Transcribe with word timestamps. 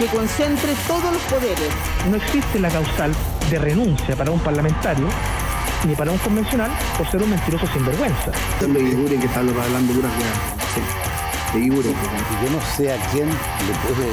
que 0.00 0.06
concentre 0.06 0.74
todos 0.88 1.12
los 1.12 1.22
poderes. 1.24 1.68
No 2.08 2.16
existe 2.16 2.58
la 2.58 2.70
causal 2.70 3.12
de 3.50 3.58
renuncia 3.58 4.16
para 4.16 4.30
un 4.30 4.40
parlamentario 4.40 5.06
ni 5.86 5.94
para 5.94 6.10
un 6.10 6.16
convencional 6.18 6.70
por 6.96 7.06
ser 7.10 7.22
un 7.22 7.28
mentiroso 7.28 7.66
sinvergüenza. 7.66 8.30
De 8.60 8.66
Guigure 8.66 9.18
que 9.18 9.26
está 9.26 9.40
hablando 9.40 9.92
puras 9.92 10.12
Sí, 11.52 11.60
de. 11.60 11.90
Yo 11.90 12.50
no 12.50 12.60
sé 12.76 12.94
a 12.94 12.96
quién 13.10 13.28
le 13.28 13.74
puede 13.84 14.08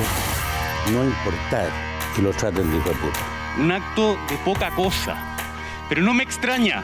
no 0.92 1.06
importar 1.06 1.70
que 2.14 2.22
lo 2.22 2.32
traten 2.32 2.70
de 2.70 2.78
hijo 2.78 2.90
de 2.90 2.96
puta. 2.96 3.20
Un 3.58 3.72
acto 3.72 4.18
de 4.30 4.36
poca 4.44 4.70
cosa. 4.72 5.16
Pero 5.88 6.02
no 6.02 6.14
me 6.14 6.24
extraña, 6.24 6.84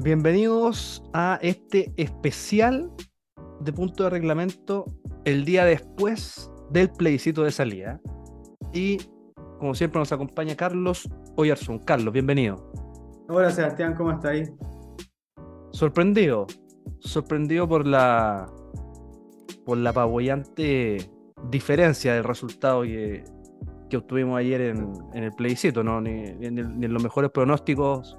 Bienvenidos 0.00 1.02
a 1.12 1.40
este 1.42 1.92
especial 1.96 2.88
de 3.58 3.72
punto 3.72 4.04
de 4.04 4.10
reglamento 4.10 4.84
el 5.24 5.44
día 5.44 5.64
después 5.64 6.52
del 6.70 6.88
plebiscito 6.88 7.42
de 7.42 7.50
salida. 7.50 8.00
Y 8.72 8.98
como 9.58 9.74
siempre 9.74 9.98
nos 9.98 10.12
acompaña 10.12 10.54
Carlos 10.54 11.08
Oyarzún. 11.34 11.80
Carlos, 11.80 12.12
bienvenido. 12.12 12.70
Hola 13.28 13.50
Sebastián, 13.50 13.96
¿cómo 13.96 14.12
estáis? 14.12 14.52
Sorprendido, 15.72 16.46
sorprendido 17.00 17.68
por 17.68 17.84
la 17.84 18.46
por 19.66 19.78
la 19.78 19.90
apabullante 19.90 21.10
diferencia 21.50 22.14
del 22.14 22.22
resultado 22.22 22.82
que, 22.82 23.24
que 23.90 23.96
obtuvimos 23.96 24.38
ayer 24.38 24.60
en, 24.60 24.92
el 25.12 25.32
plebiscito, 25.32 25.82
¿no? 25.82 26.00
Ni, 26.00 26.22
en 26.22 26.92
los 26.94 27.02
mejores 27.02 27.32
pronósticos 27.32 28.16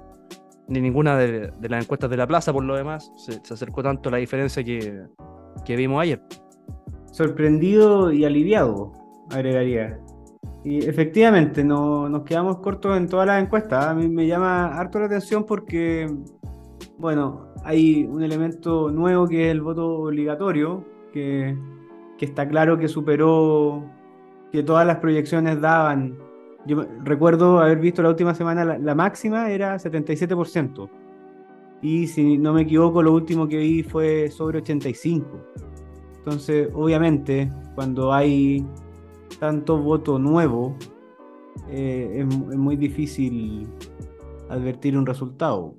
ni 0.70 0.80
ninguna 0.80 1.18
de, 1.18 1.52
las 1.68 1.84
encuestas 1.84 2.08
de 2.08 2.16
la 2.16 2.26
plaza, 2.26 2.52
por 2.52 2.64
lo 2.64 2.76
demás, 2.76 3.12
se, 3.16 3.52
acercó 3.52 3.82
tanto 3.82 4.08
a 4.08 4.12
la 4.12 4.18
diferencia 4.18 4.62
que, 4.64 5.76
vimos 5.76 6.00
ayer. 6.00 6.22
Sorprendido 7.10 8.12
y 8.12 8.24
aliviado, 8.24 8.92
agregaría. 9.30 9.98
Y 10.64 10.86
efectivamente, 10.86 11.64
no, 11.64 12.08
nos 12.08 12.22
quedamos 12.22 12.58
cortos 12.58 12.96
en 12.96 13.08
todas 13.08 13.26
las 13.26 13.42
encuestas. 13.42 13.86
A 13.86 13.94
mí 13.94 14.08
me 14.08 14.28
llama 14.28 14.66
harto 14.78 15.00
la 15.00 15.06
atención 15.06 15.44
porque, 15.44 16.08
bueno, 16.98 17.52
hay 17.64 18.04
un 18.04 18.22
elemento 18.22 18.92
nuevo 18.92 19.26
que 19.26 19.46
es 19.46 19.50
el 19.50 19.62
voto 19.62 20.02
obligatorio, 20.02 20.84
que, 21.12 21.58
que 22.16 22.24
está 22.24 22.48
claro 22.48 22.78
que 22.78 22.86
superó, 22.86 23.84
que 24.52 24.62
todas 24.62 24.86
las 24.86 24.98
proyecciones 24.98 25.60
daban 25.60 26.16
yo 26.66 26.84
recuerdo 27.04 27.58
haber 27.58 27.78
visto 27.78 28.02
la 28.02 28.10
última 28.10 28.34
semana, 28.34 28.64
la, 28.64 28.94
máxima 28.94 29.50
era 29.50 29.76
77%. 29.76 30.88
Y 31.82 32.06
si 32.06 32.36
no 32.36 32.52
me 32.52 32.62
equivoco, 32.62 33.02
lo 33.02 33.12
último 33.12 33.48
que 33.48 33.56
vi 33.56 33.82
fue 33.82 34.30
sobre 34.30 34.62
85%. 34.62 35.24
Entonces, 36.18 36.68
obviamente, 36.74 37.50
cuando 37.74 38.12
hay 38.12 38.66
tanto 39.38 39.78
voto 39.78 40.18
nuevo, 40.18 40.76
eh, 41.68 42.18
es, 42.18 42.56
muy 42.58 42.76
difícil 42.76 43.66
advertir 44.50 44.98
un 44.98 45.06
resultado. 45.06 45.74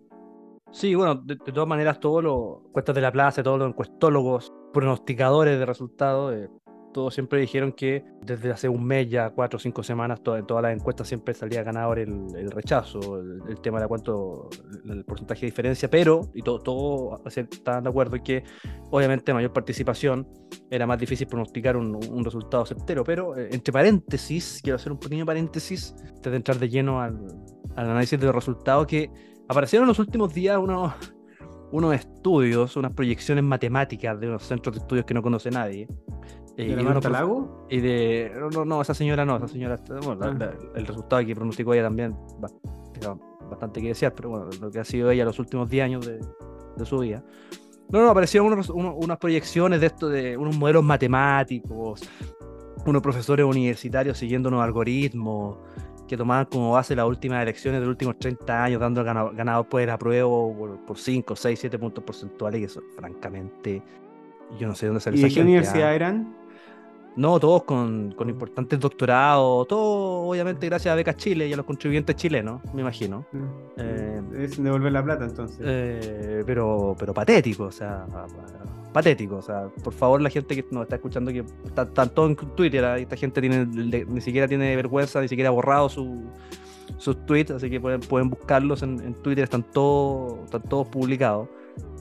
Sí, 0.71 0.95
bueno, 0.95 1.15
de, 1.15 1.35
todas 1.35 1.67
maneras, 1.67 1.99
todos 1.99 2.23
los 2.23 2.59
cuestas 2.71 2.95
de 2.95 3.01
la 3.01 3.11
plaza, 3.11 3.43
todos 3.43 3.59
los 3.59 3.69
encuestólogos, 3.69 4.51
pronosticadores 4.73 5.59
de 5.59 5.65
resultados, 5.65 6.33
eh, 6.33 6.49
todos 6.91 7.13
siempre 7.13 7.39
dijeron 7.39 7.71
que 7.71 8.03
desde 8.21 8.51
hace 8.51 8.69
un 8.69 8.83
mes, 8.83 9.09
ya 9.09 9.29
cuatro 9.29 9.57
o 9.57 9.59
cinco 9.59 9.83
semanas, 9.83 10.21
en 10.25 10.45
todas 10.45 10.63
las 10.63 10.73
encuestas 10.73 11.07
siempre 11.07 11.33
salía 11.33 11.63
ganador 11.63 11.99
el, 11.99 12.51
rechazo, 12.51 13.19
el, 13.19 13.59
tema 13.61 13.79
de 13.79 13.87
cuánto, 13.87 14.49
el 14.85 15.03
porcentaje 15.05 15.41
de 15.41 15.47
diferencia, 15.47 15.89
pero, 15.89 16.29
y 16.33 16.41
todo, 16.41 16.59
todo 16.59 17.21
estaban 17.25 17.83
de 17.83 17.89
acuerdo 17.89 18.15
en 18.15 18.23
que 18.23 18.43
obviamente 18.89 19.33
mayor 19.33 19.53
participación 19.53 20.27
era 20.69 20.85
más 20.85 20.99
difícil 20.99 21.27
pronosticar 21.27 21.77
un, 21.77 22.23
resultado 22.23 22.65
certero, 22.65 23.03
pero 23.03 23.37
eh, 23.37 23.49
entre 23.51 23.71
paréntesis, 23.71 24.59
quiero 24.63 24.75
hacer 24.75 24.91
un 24.91 24.99
pequeño 24.99 25.25
paréntesis, 25.25 25.95
antes 26.09 26.31
de 26.31 26.37
entrar 26.37 26.59
de 26.59 26.69
lleno 26.69 27.01
al, 27.01 27.17
análisis 27.75 28.19
de 28.19 28.25
los 28.25 28.35
resultados, 28.35 28.85
que 28.85 29.09
aparecieron 29.47 29.85
en 29.85 29.89
los 29.89 29.99
últimos 29.99 30.33
días 30.33 30.57
unos 30.57 30.93
unos 31.71 31.95
estudios, 31.95 32.75
unas 32.75 32.93
proyecciones 32.93 33.43
matemáticas 33.43 34.19
de 34.19 34.27
unos 34.27 34.43
centros 34.43 34.75
de 34.75 34.81
estudios 34.81 35.05
que 35.05 35.13
no 35.13 35.21
conoce 35.21 35.49
nadie, 35.51 35.87
¿De 36.57 36.75
la 36.75 36.83
Marta 36.83 37.09
Lago? 37.09 37.65
Y 37.69 37.79
de. 37.79 38.31
No, 38.53 38.65
no, 38.65 38.81
esa 38.81 38.93
señora 38.93 39.25
no, 39.25 39.37
esa 39.37 39.47
señora. 39.47 39.79
Bueno, 40.03 40.19
ah. 40.21 40.51
el 40.75 40.85
resultado 40.85 41.25
que 41.25 41.35
pronosticó 41.35 41.73
ella 41.73 41.83
también, 41.83 42.15
bastante 43.49 43.81
que 43.81 43.89
desear, 43.89 44.13
pero 44.13 44.29
bueno, 44.29 44.49
lo 44.59 44.71
que 44.71 44.79
ha 44.79 44.85
sido 44.85 45.11
ella 45.11 45.25
los 45.25 45.39
últimos 45.39 45.69
10 45.69 45.85
años 45.85 46.05
de, 46.05 46.19
su 46.85 46.99
vida. 46.99 47.23
No, 47.89 48.01
no, 48.01 48.09
aparecieron 48.09 48.63
unas 48.73 49.17
proyecciones 49.17 49.81
de 49.81 49.87
esto, 49.87 50.09
de 50.09 50.37
unos 50.37 50.57
modelos 50.57 50.83
matemáticos, 50.83 52.01
unos 52.85 53.01
profesores 53.01 53.45
universitarios 53.45 54.17
siguiendo 54.17 54.49
unos 54.49 54.63
algoritmos 54.63 55.57
que 56.11 56.17
tomaban 56.17 56.43
como 56.43 56.73
base 56.73 56.93
las 56.93 57.07
últimas 57.07 57.41
elecciones 57.41 57.79
de 57.79 57.85
los 57.85 57.93
últimos 57.93 58.19
30 58.19 58.65
años, 58.65 58.81
dando 58.81 59.01
ganador, 59.01 59.33
ganador 59.33 59.65
por 59.65 59.79
el 59.79 59.89
apruebo 59.89 60.53
por, 60.53 60.77
por 60.85 60.97
5, 60.97 61.37
6, 61.37 61.57
7 61.57 61.79
puntos 61.79 62.03
porcentuales, 62.03 62.59
y 62.59 62.63
eso, 62.65 62.81
francamente, 62.97 63.81
yo 64.59 64.67
no 64.67 64.75
sé 64.75 64.87
dónde 64.87 64.99
sale 64.99 65.17
¿Y 65.17 65.21
de 65.21 65.29
qué 65.29 65.39
universidad 65.39 65.87
¿ah? 65.87 65.95
eran? 65.95 66.35
No, 67.15 67.39
todos 67.39 67.63
con, 67.63 68.11
con, 68.11 68.29
importantes 68.29 68.77
doctorados, 68.77 69.69
todo 69.69 70.27
obviamente 70.27 70.67
gracias 70.67 70.91
a 70.91 70.95
Becas 70.95 71.15
Chile 71.15 71.47
y 71.47 71.53
a 71.53 71.55
los 71.55 71.65
contribuyentes 71.65 72.13
chilenos, 72.17 72.61
me 72.73 72.81
imagino. 72.81 73.25
Mm. 73.31 73.45
Eh, 73.77 74.21
es 74.39 74.61
devolver 74.61 74.91
la 74.91 75.03
plata 75.05 75.23
entonces. 75.23 75.61
Eh, 75.63 76.43
pero, 76.45 76.93
pero 76.99 77.13
patético, 77.13 77.63
o 77.63 77.71
sea, 77.71 78.05
patético, 78.91 79.37
o 79.37 79.41
sea, 79.41 79.69
por 79.83 79.93
favor 79.93 80.21
la 80.21 80.29
gente 80.29 80.55
que 80.55 80.65
nos 80.71 80.83
está 80.83 80.95
escuchando 80.95 81.31
que 81.31 81.45
está, 81.65 81.85
todos 81.85 82.29
en 82.29 82.35
Twitter, 82.55 82.83
esta 82.83 83.15
gente 83.15 83.41
tiene, 83.41 83.65
ni 83.65 84.21
siquiera 84.21 84.47
tiene 84.47 84.75
vergüenza, 84.75 85.21
ni 85.21 85.27
siquiera 85.27 85.49
ha 85.49 85.53
borrado 85.53 85.89
su, 85.89 86.23
sus 86.97 87.25
tweets, 87.25 87.51
así 87.51 87.69
que 87.69 87.79
pueden, 87.79 88.01
pueden 88.01 88.29
buscarlos 88.29 88.83
en, 88.83 89.13
Twitter, 89.15 89.45
están 89.45 89.63
todos, 89.63 90.39
están 90.45 90.63
todos 90.63 90.87
publicados. 90.87 91.47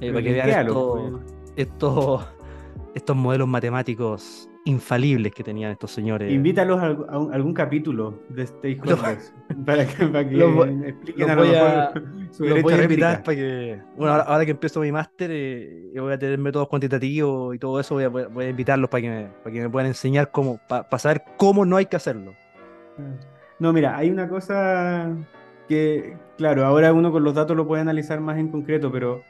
Eh, 0.01 0.11
para 0.11 0.23
que 0.23 0.33
vean 0.33 0.51
esto, 1.57 2.29
estos 2.95 3.17
modelos 3.17 3.47
matemáticos 3.47 4.50
infalibles 4.65 5.33
que 5.33 5.43
tenían 5.43 5.73
estos 5.73 5.91
señores. 5.91 6.33
Invítalos 6.33 6.81
a, 6.81 6.89
algún 7.33 7.55
capítulo 7.55 8.23
de 8.29 8.47
Stakeholders 8.47 9.35
para 9.67 9.87
que, 9.87 10.07
para 10.07 10.29
que 10.29 10.89
expliquen 10.89 11.31
a 11.31 11.35
lo 11.35 11.45
mejor 11.45 12.03
su 12.31 12.45
voy 12.63 12.75
a 12.75 12.83
invitar 12.83 13.23
para 13.23 13.37
que, 13.37 13.81
bueno, 13.97 14.15
ahora, 14.15 14.45
que 14.45 14.53
empiezo 14.53 14.81
mi 14.81 14.93
máster 14.93 15.31
eh, 15.33 15.93
voy 15.97 16.13
a 16.13 16.19
tener 16.19 16.39
métodos 16.39 16.69
cuantitativos 16.69 17.55
y 17.55 17.59
todo 17.59 17.81
eso, 17.81 17.95
voy 17.95 18.05
a, 18.05 18.09
voy 18.09 18.45
a 18.45 18.49
invitarlos 18.49 18.89
para 18.91 19.01
que, 19.03 19.09
me, 19.09 19.25
para 19.43 19.53
que 19.53 19.61
me 19.63 19.71
puedan 19.71 19.89
enseñar 19.89 20.31
cómo, 20.31 20.61
para, 20.69 20.87
saber 20.99 21.23
cómo 21.37 21.65
no 21.65 21.77
hay 21.77 21.87
que 21.87 21.97
hacerlo. 21.97 22.35
No, 23.59 23.73
mira, 23.73 23.97
hay 23.97 24.11
una 24.11 24.29
cosa 24.29 25.17
que, 25.69 26.17
claro, 26.37 26.65
ahora 26.65 26.93
uno 26.93 27.13
con 27.13 27.25
los 27.25 27.35
datos 27.35 27.57
lo 27.57 27.67
puede 27.67 27.83
analizar 27.83 28.21
más 28.21 28.39
en 28.39 28.49
concreto, 28.49 28.93
pero 28.93 29.23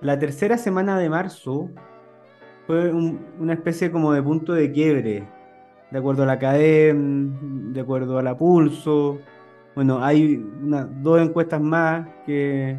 la 0.00 0.18
tercera 0.18 0.58
semana 0.58 0.98
de 0.98 1.08
marzo 1.08 1.70
fue 2.66 2.92
una 2.92 3.52
especie 3.54 3.90
como 3.90 4.12
de 4.12 4.22
punto 4.22 4.52
de 4.52 4.70
quiebre, 4.70 5.24
de 5.90 5.98
acuerdo 5.98 6.22
a 6.22 6.26
la 6.26 6.38
CADEM, 6.38 7.72
de 7.72 7.80
acuerdo 7.80 8.18
a 8.18 8.22
la 8.22 8.36
Pulso. 8.36 9.18
Bueno, 9.74 10.02
hay 10.02 10.36
una, 10.62 10.84
dos 10.84 11.20
encuestas 11.20 11.60
más 11.60 12.08
que, 12.24 12.78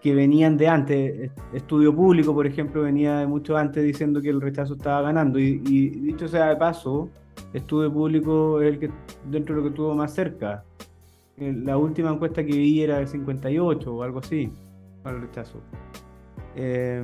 que 0.00 0.14
venían 0.14 0.56
de 0.56 0.68
antes. 0.68 1.30
Estudio 1.52 1.94
Público, 1.94 2.34
por 2.34 2.46
ejemplo, 2.46 2.82
venía 2.82 3.18
de 3.18 3.26
mucho 3.26 3.56
antes 3.56 3.82
diciendo 3.82 4.20
que 4.20 4.28
el 4.28 4.40
rechazo 4.40 4.74
estaba 4.74 5.02
ganando. 5.02 5.38
Y, 5.38 5.58
dicho 5.58 6.28
sea 6.28 6.48
de 6.48 6.56
paso, 6.56 7.08
Estudio 7.52 7.92
Público 7.92 8.60
es 8.60 8.74
el 8.74 8.78
que 8.78 8.90
dentro 9.30 9.54
de 9.54 9.60
lo 9.60 9.62
que 9.64 9.70
estuvo 9.70 9.94
más 9.94 10.12
cerca. 10.14 10.64
Eh, 11.38 11.52
La 11.64 11.78
última 11.78 12.10
encuesta 12.10 12.44
que 12.44 12.52
vi 12.52 12.82
era 12.82 12.98
de 12.98 13.06
58 13.06 13.94
o 13.94 14.02
algo 14.02 14.18
así, 14.18 14.52
para 15.02 15.16
el 15.16 15.22
rechazo. 15.22 15.60
Eh, 16.54 17.02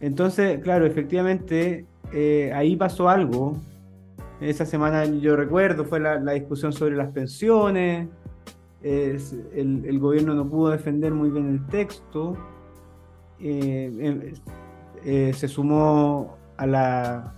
entonces, 0.00 0.60
claro, 0.62 0.86
efectivamente, 0.86 1.86
eh, 2.12 2.52
ahí 2.54 2.76
pasó 2.76 3.08
algo. 3.08 3.54
Esa 4.40 4.66
semana 4.66 5.04
yo 5.06 5.36
recuerdo, 5.36 5.84
fue 5.84 6.00
la, 6.00 6.18
discusión 6.32 6.72
sobre 6.72 6.96
las 6.96 7.10
pensiones. 7.12 8.08
Es- 8.82 9.34
el, 9.54 9.98
gobierno 9.98 10.34
no 10.34 10.48
pudo 10.48 10.70
defender 10.70 11.14
muy 11.14 11.30
bien 11.30 11.48
el 11.48 11.66
texto. 11.66 12.36
Eh, 13.40 13.90
eh, 13.98 14.34
eh, 15.04 15.32
se 15.32 15.48
sumó 15.48 16.36
a 16.56 16.66
la, 16.66 17.34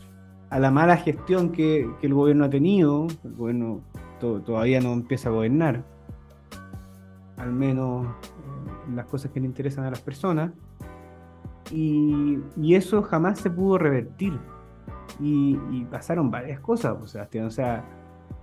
mala 0.71 0.97
gestión 0.97 1.53
que, 1.53 1.89
el 2.03 2.15
gobierno 2.15 2.45
ha 2.45 2.51
tenido. 2.51 3.07
El 3.25 3.35
gobierno 3.35 3.81
to- 4.21 4.41
todavía 4.43 4.81
no 4.81 4.93
empieza 4.93 5.29
a 5.29 5.33
gobernar, 5.33 5.85
al 7.37 7.53
menos 7.53 8.07
en 8.89 8.97
las 8.97 9.07
cosas 9.07 9.31
que 9.31 9.39
le 9.39 9.47
interesan 9.47 9.85
a 9.85 9.91
las 9.91 10.01
personas. 10.01 10.51
Y, 11.73 12.39
eso 12.75 13.03
jamás 13.03 13.41
se 13.41 13.51
pudo 13.51 13.79
revertir. 13.79 14.39
Y, 15.21 15.57
pasaron 15.91 16.31
varias 16.31 16.61
cosas, 16.61 16.97
pues, 16.99 17.13
Sebastián. 17.13 17.47
O 17.47 17.51
sea, 17.51 17.85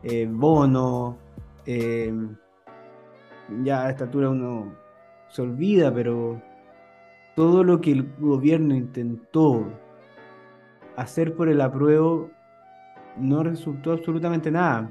eh, 0.04 0.28
bono, 0.30 1.18
eh, 1.66 2.14
ya 3.64 3.86
a 3.86 3.90
esta 3.90 4.06
altura 4.06 4.30
uno 4.30 4.74
se 5.30 5.42
olvida, 5.42 5.94
pero 5.94 6.42
todo 7.36 7.64
lo 7.64 7.82
que 7.82 7.92
el 7.92 8.14
gobierno 8.20 8.76
intentó 8.76 9.66
hacer 10.96 11.36
por 11.36 11.50
el 11.50 11.62
apruebo 11.62 12.30
no 13.18 13.44
resultó 13.44 13.94
absolutamente 13.94 14.52
nada. 14.52 14.90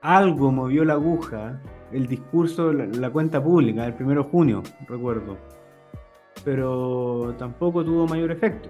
Algo 0.00 0.52
movió 0.52 0.84
la 0.84 0.94
aguja, 0.94 1.60
el 1.92 2.06
discurso, 2.06 2.72
la, 2.72 2.86
la 2.86 3.10
cuenta 3.10 3.42
pública, 3.42 3.86
el 3.86 3.94
primero 3.94 4.24
de 4.24 4.30
junio, 4.30 4.62
recuerdo. 4.86 5.38
Pero 6.44 7.34
tampoco 7.38 7.84
tuvo 7.84 8.06
mayor 8.06 8.30
efecto. 8.30 8.68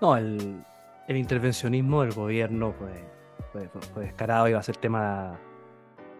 No, 0.00 0.16
el, 0.16 0.64
el 1.06 1.16
intervencionismo 1.16 2.02
del 2.02 2.12
gobierno 2.12 2.72
fue, 2.72 2.88
fue, 3.52 3.80
fue- 3.80 4.04
descarado 4.04 4.48
y 4.48 4.52
va 4.52 4.60
a 4.60 4.62
ser 4.62 4.76
tema, 4.76 5.38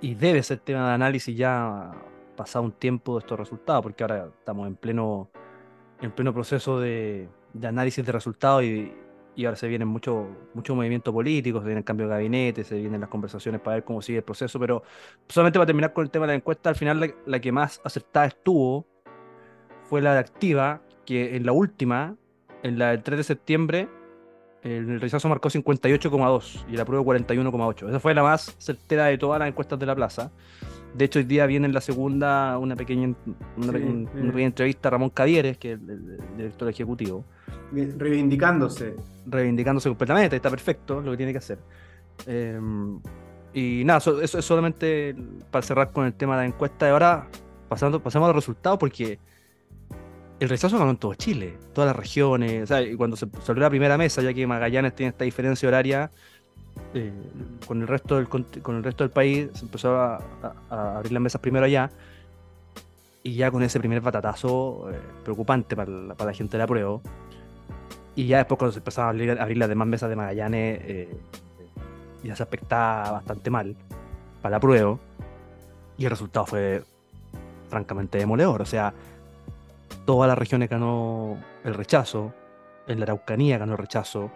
y 0.00 0.14
debe 0.14 0.42
ser 0.42 0.58
tema 0.58 0.88
de 0.88 0.94
análisis 0.94 1.36
ya 1.36 1.90
pasado 2.36 2.64
un 2.64 2.72
tiempo 2.72 3.14
de 3.14 3.20
estos 3.20 3.38
resultados, 3.38 3.82
porque 3.82 4.02
ahora 4.04 4.28
estamos 4.38 4.66
en 4.66 4.76
pleno, 4.76 5.30
en 6.00 6.10
pleno 6.10 6.32
proceso 6.34 6.80
de, 6.80 7.28
de 7.52 7.66
análisis 7.66 8.04
de 8.04 8.12
resultados 8.12 8.62
y, 8.64 8.92
y 9.36 9.44
ahora 9.46 9.56
se 9.56 9.68
vienen 9.68 9.88
muchos 9.88 10.26
mucho 10.52 10.74
movimiento 10.74 11.12
político, 11.12 11.60
se 11.60 11.66
viene 11.66 11.78
el 11.80 11.84
cambio 11.84 12.06
de 12.06 12.12
gabinete, 12.12 12.64
se 12.64 12.76
vienen 12.76 13.00
las 13.00 13.08
conversaciones 13.10 13.60
para 13.60 13.76
ver 13.76 13.84
cómo 13.84 14.02
sigue 14.02 14.18
el 14.18 14.24
proceso, 14.24 14.58
pero 14.60 14.82
solamente 15.28 15.58
para 15.58 15.66
terminar 15.66 15.92
con 15.92 16.04
el 16.04 16.10
tema 16.10 16.26
de 16.26 16.32
la 16.32 16.36
encuesta, 16.36 16.68
al 16.70 16.76
final 16.76 17.00
la, 17.00 17.08
la 17.26 17.40
que 17.40 17.50
más 17.52 17.80
acertada 17.84 18.26
estuvo 18.26 18.86
fue 19.94 20.02
la 20.02 20.14
de 20.14 20.18
Activa, 20.18 20.80
que 21.06 21.36
en 21.36 21.46
la 21.46 21.52
última, 21.52 22.16
en 22.64 22.80
la 22.80 22.90
del 22.90 23.04
3 23.04 23.18
de 23.18 23.22
septiembre, 23.22 23.88
el 24.64 25.00
rechazo 25.00 25.28
marcó 25.28 25.48
58,2 25.50 26.64
y 26.68 26.74
el 26.74 26.80
apruebo 26.80 27.04
41,8. 27.04 27.88
Esa 27.90 28.00
fue 28.00 28.12
la 28.12 28.24
más 28.24 28.56
certera 28.58 29.04
de 29.04 29.18
todas 29.18 29.38
las 29.38 29.46
encuestas 29.46 29.78
de 29.78 29.86
la 29.86 29.94
plaza. 29.94 30.32
De 30.94 31.04
hecho, 31.04 31.20
hoy 31.20 31.26
día 31.26 31.46
viene 31.46 31.66
en 31.68 31.72
la 31.74 31.80
segunda 31.80 32.58
una 32.58 32.74
pequeña, 32.74 33.14
una, 33.56 33.72
Sí, 33.78 34.06
pequeña 34.20 34.46
entrevista 34.46 34.88
a 34.88 34.90
Ramón 34.90 35.10
Cavieres, 35.10 35.58
que 35.58 35.74
es 35.74 35.78
el, 35.80 35.90
el- 35.90 36.18
el 36.32 36.36
director 36.38 36.68
ejecutivo, 36.68 37.24
Reivindicándose. 37.98 38.96
reivindicándose 39.26 39.88
completamente. 39.90 40.34
Está 40.34 40.50
perfecto 40.50 41.00
lo 41.02 41.12
que 41.12 41.16
tiene 41.18 41.30
que 41.30 41.38
hacer. 41.38 41.58
Eh, 42.26 42.58
y 43.52 43.84
nada, 43.84 43.98
eso, 43.98 44.20
eso 44.20 44.40
es 44.40 44.44
solamente 44.44 45.14
para 45.52 45.62
cerrar 45.64 45.92
con 45.92 46.04
el 46.04 46.14
tema 46.14 46.36
de 46.36 46.42
la 46.42 46.46
encuesta. 46.48 46.88
Y 46.88 46.90
ahora 46.90 47.28
pasando, 47.68 48.02
pasamos 48.02 48.26
a 48.26 48.32
los 48.32 48.36
resultados 48.36 48.78
porque 48.80 49.18
el 50.40 50.48
rechazo 50.48 50.78
ganó 50.78 50.90
en 50.90 50.96
todo 50.96 51.14
Chile, 51.14 51.56
todas 51.72 51.88
las 51.88 51.96
regiones. 51.96 52.64
O 52.64 52.66
sea, 52.66 52.82
y 52.82 52.96
cuando 52.96 53.16
se 53.16 53.26
salió 53.42 53.62
la 53.62 53.70
primera 53.70 53.96
mesa, 53.96 54.20
ya 54.22 54.34
que 54.34 54.46
Magallanes 54.46 54.94
tiene 54.94 55.10
esta 55.10 55.24
diferencia 55.24 55.68
horaria 55.68 56.10
eh, 56.92 57.12
con, 57.66 57.80
el 57.80 57.86
resto 57.88 58.16
del, 58.16 58.28
con 58.28 58.76
el 58.76 58.82
resto 58.82 59.04
del 59.04 59.10
país, 59.10 59.48
se 59.54 59.64
empezó 59.64 59.96
a, 59.96 60.16
a- 60.16 60.54
a 60.70 60.96
abrir 60.96 61.12
las 61.12 61.22
mesas 61.22 61.40
primero 61.40 61.64
allá. 61.64 61.90
Y 63.22 63.36
ya 63.36 63.50
con 63.50 63.62
ese 63.62 63.78
primer 63.78 64.00
batatazo 64.02 64.90
eh, 64.90 64.98
preocupante 65.22 65.74
para 65.76 65.90
la, 65.90 66.14
para 66.14 66.30
la 66.30 66.36
gente 66.36 66.52
de 66.52 66.58
la 66.58 66.66
prueba. 66.66 67.00
Y 68.16 68.26
ya 68.26 68.38
después 68.38 68.58
cuando 68.58 68.72
se 68.72 68.78
empezaron 68.80 69.06
a 69.08 69.10
abrir, 69.10 69.30
a 69.38 69.42
abrir 69.42 69.56
las 69.58 69.68
demás 69.68 69.88
mesas 69.88 70.10
de 70.10 70.16
Magallanes, 70.16 70.80
eh, 70.84 71.16
ya 72.22 72.36
se 72.36 72.42
aspectaba 72.42 73.12
bastante 73.12 73.50
mal 73.50 73.76
para 74.42 74.56
la 74.56 74.60
prueba. 74.60 74.98
Y 75.96 76.04
el 76.04 76.10
resultado 76.10 76.44
fue 76.44 76.82
francamente 77.70 78.18
demoledor. 78.18 78.60
O 78.62 78.66
sea, 78.66 78.92
todas 80.04 80.28
las 80.28 80.38
regiones 80.38 80.68
ganó 80.68 81.38
el 81.64 81.74
rechazo. 81.74 82.32
En 82.86 82.98
la 83.00 83.04
Araucanía 83.04 83.58
ganó 83.58 83.72
el 83.72 83.78
rechazo. 83.78 84.30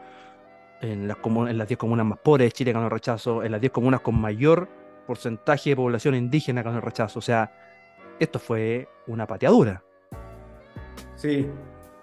En 0.81 1.09
las, 1.09 1.17
en 1.25 1.59
las 1.59 1.69
10 1.69 1.79
comunas 1.79 2.07
más 2.07 2.19
pobres 2.19 2.47
de 2.47 2.53
Chile 2.53 2.73
ganó 2.73 2.87
el 2.87 2.91
rechazo. 2.91 3.43
En 3.43 3.53
las 3.53 3.61
10 3.61 3.73
comunas 3.73 4.01
con 4.01 4.21
mayor 4.21 4.69
porcentaje 5.07 5.71
de 5.71 5.77
población 5.77 6.15
indígena 6.15 6.63
ganó 6.63 6.77
el 6.77 6.83
rechazo. 6.83 7.19
O 7.19 7.23
sea, 7.23 7.51
esto 8.19 8.39
fue 8.39 8.89
una 9.07 9.27
pateadura. 9.27 9.83
Sí, 11.15 11.49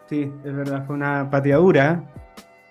sí, 0.07 0.31
es 0.43 0.55
verdad, 0.55 0.85
fue 0.85 0.95
una 0.95 1.29
pateadura. 1.29 2.03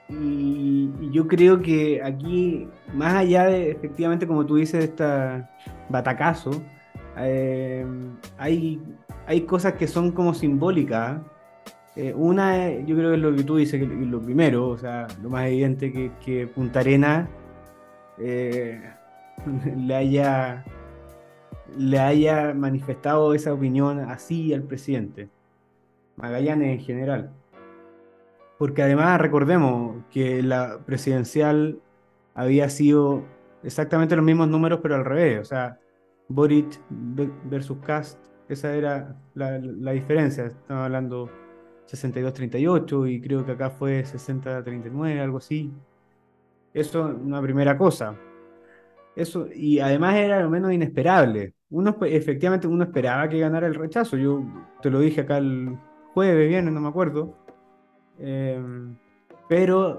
Y, 0.08 1.10
yo 1.10 1.26
creo 1.28 1.62
que 1.62 2.02
aquí, 2.02 2.68
más 2.92 3.14
allá 3.14 3.44
de, 3.44 3.70
efectivamente, 3.70 4.26
como 4.26 4.44
tú 4.44 4.56
dices, 4.56 4.84
esta 4.84 5.50
batacazo, 5.88 6.50
eh, 7.18 7.86
hay, 8.38 8.82
hay 9.26 9.40
cosas 9.42 9.74
que 9.74 9.86
son 9.86 10.12
como 10.12 10.34
simbólicas. 10.34 11.20
Eh, 11.96 12.12
una, 12.14 12.70
yo 12.80 12.96
creo 12.96 13.10
que 13.10 13.16
es 13.16 13.22
lo 13.22 13.36
que 13.36 13.44
tú 13.44 13.56
dices, 13.56 13.80
que 13.80 13.86
lo 13.86 14.20
primero, 14.20 14.68
o 14.68 14.78
sea, 14.78 15.06
lo 15.22 15.30
más 15.30 15.46
evidente 15.46 15.92
que, 15.92 16.10
que 16.24 16.46
Punta 16.46 16.80
Arena 16.80 17.28
eh, 18.18 18.82
le 19.76 19.94
haya 19.94 20.64
le 21.76 21.98
haya 21.98 22.54
manifestado 22.54 23.34
esa 23.34 23.52
opinión 23.52 24.00
así 24.00 24.52
al 24.54 24.62
presidente. 24.62 25.28
Magallanes 26.16 26.78
en 26.78 26.84
general. 26.84 27.30
Porque 28.58 28.82
además 28.82 29.20
recordemos 29.20 30.04
que 30.10 30.42
la 30.42 30.78
presidencial 30.86 31.80
había 32.34 32.68
sido 32.68 33.24
exactamente 33.62 34.16
los 34.16 34.24
mismos 34.24 34.48
números, 34.48 34.80
pero 34.82 34.94
al 34.94 35.04
revés. 35.04 35.40
O 35.40 35.44
sea, 35.44 35.78
Boric 36.28 36.80
ve- 36.90 37.30
versus 37.44 37.78
Cast, 37.78 38.18
esa 38.48 38.74
era 38.74 39.16
la, 39.34 39.58
diferencia. 39.92 40.46
Estamos 40.46 40.84
hablando 40.84 41.30
62-38 41.86 43.06
y 43.06 43.20
creo 43.20 43.44
que 43.44 43.52
acá 43.52 43.70
fue 43.70 44.04
60-39, 44.04 45.20
algo 45.20 45.38
así. 45.38 45.72
Eso 46.72 47.08
es 47.08 47.14
una 47.16 47.40
primera 47.40 47.76
cosa. 47.78 48.16
Eso, 49.16 49.46
y 49.54 49.78
además 49.78 50.16
era 50.16 50.40
lo 50.42 50.50
menos 50.50 50.72
inesperable. 50.72 51.54
Uno, 51.70 51.94
espe- 51.96 52.12
efectivamente, 52.12 52.66
uno 52.66 52.84
esperaba 52.84 53.28
que 53.28 53.38
ganara 53.38 53.66
el 53.66 53.74
rechazo. 53.74 54.16
Yo 54.16 54.42
te 54.82 54.90
lo 54.90 55.00
dije 55.00 55.22
acá 55.22 55.38
el 55.38 55.78
jueves, 56.12 56.48
viernes, 56.48 56.72
no 56.74 56.80
me 56.80 56.88
acuerdo. 56.88 57.36
Eh, 58.18 58.60
pero 59.48 59.98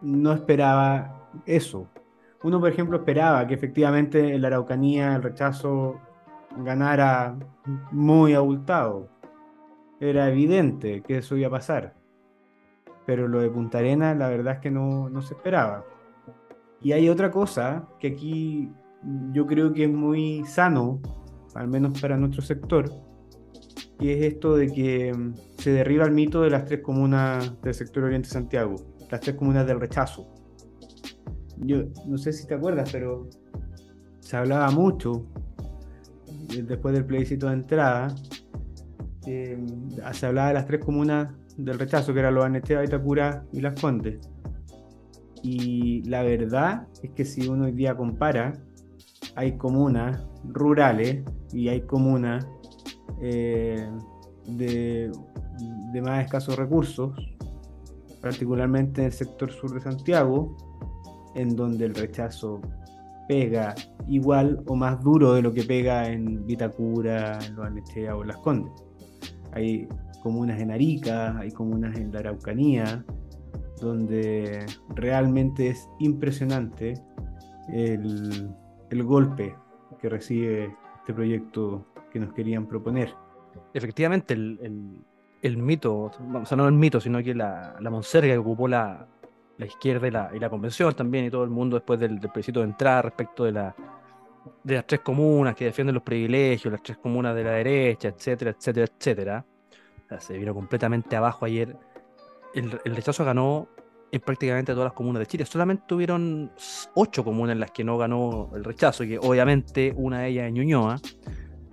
no 0.00 0.32
esperaba 0.32 1.28
eso. 1.46 1.88
Uno, 2.42 2.60
por 2.60 2.70
ejemplo, 2.70 2.98
esperaba 2.98 3.46
que 3.46 3.54
efectivamente 3.54 4.34
en 4.34 4.42
la 4.42 4.48
Araucanía 4.48 5.16
el 5.16 5.22
rechazo 5.22 6.00
ganara 6.58 7.36
muy 7.90 8.34
abultado. 8.34 9.08
Era 10.00 10.28
evidente 10.28 11.02
que 11.02 11.18
eso 11.18 11.36
iba 11.36 11.48
a 11.48 11.50
pasar. 11.50 11.94
Pero 13.06 13.28
lo 13.28 13.40
de 13.40 13.50
Punta 13.50 13.78
Arena, 13.78 14.14
la 14.14 14.28
verdad 14.28 14.54
es 14.54 14.60
que 14.60 14.70
no, 14.70 15.08
no 15.08 15.22
se 15.22 15.34
esperaba. 15.34 15.84
Y 16.80 16.92
hay 16.92 17.08
otra 17.08 17.30
cosa 17.30 17.88
que 17.98 18.08
aquí 18.08 18.70
yo 19.32 19.46
creo 19.46 19.72
que 19.72 19.84
es 19.84 19.90
muy 19.90 20.44
sano, 20.44 21.00
al 21.54 21.68
menos 21.68 22.00
para 22.00 22.16
nuestro 22.16 22.42
sector, 22.42 22.90
y 23.98 24.10
es 24.10 24.22
esto 24.22 24.56
de 24.56 24.68
que 24.68 25.12
mm, 25.14 25.34
se 25.58 25.70
derriba 25.70 26.04
el 26.04 26.12
mito 26.12 26.42
de 26.42 26.50
las 26.50 26.64
tres 26.64 26.80
comunas 26.80 27.60
del 27.62 27.74
sector 27.74 28.04
Oriente 28.04 28.28
Santiago, 28.28 28.76
las 29.10 29.20
tres 29.20 29.36
comunas 29.36 29.66
del 29.66 29.80
rechazo. 29.80 30.35
Yo 31.58 31.84
no 32.06 32.18
sé 32.18 32.32
si 32.32 32.46
te 32.46 32.54
acuerdas, 32.54 32.90
pero 32.92 33.28
se 34.20 34.36
hablaba 34.36 34.70
mucho 34.70 35.26
eh, 36.50 36.62
después 36.62 36.94
del 36.94 37.04
plebiscito 37.04 37.48
de 37.48 37.54
entrada, 37.54 38.14
eh, 39.26 39.58
se 40.12 40.26
hablaba 40.26 40.48
de 40.48 40.54
las 40.54 40.66
tres 40.66 40.84
comunas 40.84 41.32
del 41.56 41.78
rechazo, 41.78 42.12
que 42.12 42.20
eran 42.20 42.34
los 42.34 42.44
Anestea, 42.44 42.84
Itapura 42.84 43.44
y 43.52 43.60
Las 43.60 43.80
Condes. 43.80 44.18
Y 45.42 46.02
la 46.08 46.22
verdad 46.22 46.86
es 47.02 47.10
que 47.10 47.24
si 47.24 47.46
uno 47.48 47.64
hoy 47.64 47.72
día 47.72 47.96
compara, 47.96 48.52
hay 49.34 49.56
comunas 49.56 50.26
rurales 50.44 51.22
y 51.52 51.68
hay 51.68 51.82
comunas 51.82 52.46
eh, 53.20 53.88
de, 54.46 55.10
de 55.92 56.02
más 56.02 56.24
escasos 56.24 56.56
recursos, 56.56 57.12
particularmente 58.20 59.02
en 59.02 59.06
el 59.06 59.12
sector 59.12 59.52
sur 59.52 59.72
de 59.74 59.80
Santiago, 59.80 60.56
en 61.36 61.54
donde 61.54 61.84
el 61.84 61.94
rechazo 61.94 62.60
pega 63.28 63.74
igual 64.08 64.62
o 64.66 64.74
más 64.74 65.02
duro 65.02 65.34
de 65.34 65.42
lo 65.42 65.52
que 65.52 65.62
pega 65.62 66.08
en 66.08 66.46
Vitacura, 66.46 67.38
en 67.44 67.56
Loanechea 67.56 68.16
o 68.16 68.24
Las 68.24 68.38
Condes. 68.38 68.72
Hay 69.52 69.88
comunas 70.22 70.60
en 70.60 70.70
Arica, 70.70 71.38
hay 71.38 71.50
comunas 71.50 71.96
en 71.96 72.12
la 72.12 72.20
Araucanía, 72.20 73.04
donde 73.80 74.64
realmente 74.94 75.68
es 75.68 75.88
impresionante 75.98 76.94
el, 77.68 78.50
el 78.90 79.02
golpe 79.04 79.54
que 80.00 80.08
recibe 80.08 80.74
este 81.00 81.12
proyecto 81.14 81.84
que 82.12 82.20
nos 82.20 82.32
querían 82.32 82.66
proponer. 82.66 83.12
Efectivamente, 83.74 84.34
el, 84.34 84.58
el, 84.62 85.04
el 85.42 85.56
mito, 85.58 85.94
o 85.94 86.44
sea, 86.44 86.56
no 86.56 86.68
el 86.68 86.74
mito, 86.74 87.00
sino 87.00 87.22
que 87.22 87.34
la, 87.34 87.76
la 87.80 87.90
monserga 87.90 88.32
que 88.32 88.38
ocupó 88.38 88.68
la, 88.68 89.06
la 89.58 89.66
izquierda 89.66 90.06
y 90.06 90.10
la, 90.10 90.30
y 90.34 90.38
la, 90.38 90.50
convención 90.50 90.94
también 90.94 91.26
y 91.26 91.30
todo 91.30 91.44
el 91.44 91.50
mundo 91.50 91.76
después 91.76 91.98
del, 91.98 92.18
del 92.20 92.30
plebiscito 92.30 92.60
de 92.60 92.66
entrada 92.66 93.02
respecto 93.02 93.44
de, 93.44 93.52
la, 93.52 93.74
de 94.62 94.74
las 94.74 94.86
tres 94.86 95.00
comunas 95.00 95.54
que 95.54 95.64
defienden 95.64 95.94
los 95.94 96.02
privilegios, 96.02 96.72
las 96.72 96.82
tres 96.82 96.98
comunas 96.98 97.34
de 97.34 97.44
la 97.44 97.52
derecha, 97.52 98.08
etcétera, 98.08 98.50
etcétera, 98.50 98.86
etcétera. 98.86 99.44
O 100.04 100.08
sea, 100.08 100.20
se 100.20 100.38
vino 100.38 100.54
completamente 100.54 101.16
abajo 101.16 101.44
ayer. 101.44 101.76
El, 102.54 102.78
el, 102.84 102.96
rechazo 102.96 103.24
ganó 103.24 103.68
en 104.12 104.20
prácticamente 104.20 104.72
todas 104.72 104.86
las 104.86 104.92
comunas 104.92 105.20
de 105.20 105.26
Chile. 105.26 105.44
Solamente 105.46 105.84
tuvieron 105.86 106.50
ocho 106.94 107.24
comunas 107.24 107.54
en 107.54 107.60
las 107.60 107.70
que 107.70 107.84
no 107.84 107.98
ganó 107.98 108.50
el 108.54 108.64
rechazo, 108.64 109.04
y 109.04 109.08
que 109.08 109.18
obviamente 109.18 109.92
una 109.96 110.20
de 110.20 110.28
ellas 110.28 110.46
es 110.46 110.52
Ñuñoa, 110.52 111.00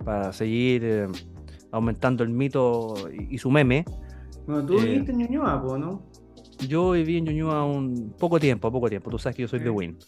para 0.04 0.32
seguir 0.32 0.84
eh, 0.84 1.08
aumentando 1.70 2.24
el 2.24 2.30
mito 2.30 2.94
y, 3.12 3.34
y, 3.34 3.38
su 3.38 3.50
meme. 3.50 3.84
Bueno, 4.46 4.66
tú 4.66 4.78
eh, 4.78 4.84
viviste 4.84 5.12
en 5.12 5.18
Ñuñoa, 5.18 5.62
¿no? 5.78 6.02
Yo 6.68 6.92
viví 6.92 7.18
en 7.18 7.24
Ñuñoa 7.24 7.64
un 7.64 8.14
poco 8.18 8.38
tiempo, 8.38 8.70
poco 8.70 8.88
tiempo. 8.88 9.10
Tú 9.10 9.18
sabes 9.18 9.36
que 9.36 9.42
yo 9.42 9.48
soy 9.48 9.60
de 9.60 9.70
Win. 9.70 9.98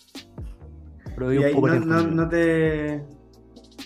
Pero 1.15 1.29
viví 1.29 1.45
un 1.45 1.55
poco 1.55 1.69
no, 1.69 1.73
tiempo. 1.73 1.95
No, 1.95 2.03
no 2.03 2.29
te... 2.29 3.05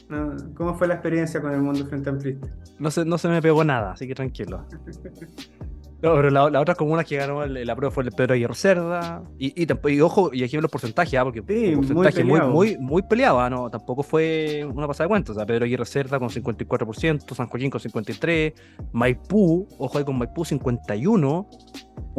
No, 0.08 0.36
¿Cómo 0.54 0.74
fue 0.74 0.88
la 0.88 0.94
experiencia 0.94 1.40
con 1.40 1.52
el 1.52 1.62
mundo 1.62 1.86
frente 1.86 2.10
amplista? 2.10 2.48
No 2.78 2.90
se, 2.90 3.04
no 3.04 3.16
se 3.18 3.28
me 3.28 3.40
pegó 3.40 3.62
nada, 3.62 3.92
así 3.92 4.08
que 4.08 4.14
tranquilo. 4.14 4.66
No, 6.02 6.14
pero 6.14 6.30
la, 6.30 6.48
la 6.48 6.60
otra 6.60 6.74
comuna 6.74 7.04
que 7.04 7.16
ganó 7.16 7.42
el, 7.42 7.66
la 7.66 7.76
prueba 7.76 7.92
fue 7.92 8.04
el 8.04 8.10
Pedro 8.12 8.32
Aguirre 8.32 8.54
Cerda. 8.54 9.22
Y, 9.38 9.48
y, 9.62 9.66
y, 9.66 10.00
ojo, 10.00 10.30
y 10.32 10.42
aquí 10.44 10.56
los 10.56 10.70
porcentajes, 10.70 11.18
¿ah? 11.20 11.24
porque 11.24 11.42
sí, 11.46 11.76
porcentaje 11.76 12.24
muy, 12.24 12.40
muy, 12.40 12.48
muy, 12.48 12.78
muy 12.78 13.02
peleado, 13.02 13.38
¿ah? 13.38 13.50
¿no? 13.50 13.68
Tampoco 13.68 14.02
fue 14.02 14.66
una 14.72 14.86
pasada 14.86 15.04
de 15.04 15.08
cuentas. 15.10 15.36
O 15.36 15.38
sea, 15.38 15.44
Pedro 15.44 15.66
Aguirre 15.66 15.84
Cerda 15.84 16.18
con 16.18 16.30
54%, 16.30 17.34
San 17.34 17.48
Joaquín 17.48 17.70
con 17.70 17.80
53%, 17.80 18.54
Maipú, 18.92 19.68
ojo 19.78 19.98
ahí 19.98 20.04
con 20.04 20.16
Maipú 20.16 20.42
51%, 20.42 21.46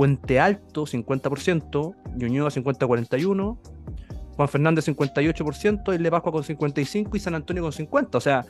Puente 0.01 0.39
Alto 0.39 0.87
50%, 0.87 1.95
Ñuñoa 2.15 2.49
50-41%, 2.49 3.57
Juan 4.35 4.49
Fernández 4.49 4.87
58%, 4.87 5.93
Isle 5.93 6.09
Pascua 6.09 6.31
con 6.31 6.41
55% 6.41 7.09
y 7.13 7.19
San 7.19 7.35
Antonio 7.35 7.61
con 7.61 7.71
50%. 7.71 8.15
O 8.15 8.19
sea, 8.19 8.43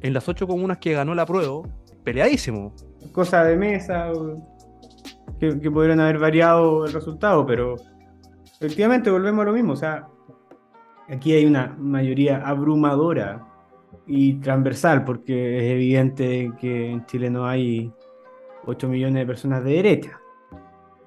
en 0.00 0.14
las 0.14 0.26
ocho 0.26 0.46
comunas 0.46 0.78
que 0.78 0.94
ganó 0.94 1.14
la 1.14 1.26
prueba, 1.26 1.68
peleadísimo. 2.02 2.74
Cosa 3.12 3.44
de 3.44 3.58
mesa 3.58 4.10
que, 5.38 5.60
que 5.60 5.70
podrían 5.70 6.00
haber 6.00 6.18
variado 6.18 6.86
el 6.86 6.94
resultado, 6.94 7.44
pero 7.44 7.76
efectivamente 8.58 9.10
volvemos 9.10 9.42
a 9.42 9.44
lo 9.44 9.52
mismo. 9.52 9.74
O 9.74 9.76
sea, 9.76 10.08
aquí 11.10 11.34
hay 11.34 11.44
una 11.44 11.76
mayoría 11.78 12.38
abrumadora 12.38 13.46
y 14.06 14.36
transversal, 14.36 15.04
porque 15.04 15.58
es 15.58 15.72
evidente 15.72 16.52
que 16.58 16.90
en 16.90 17.04
Chile 17.04 17.28
no 17.28 17.46
hay 17.46 17.92
8 18.64 18.88
millones 18.88 19.16
de 19.16 19.26
personas 19.26 19.62
de 19.62 19.72
derecha. 19.72 20.20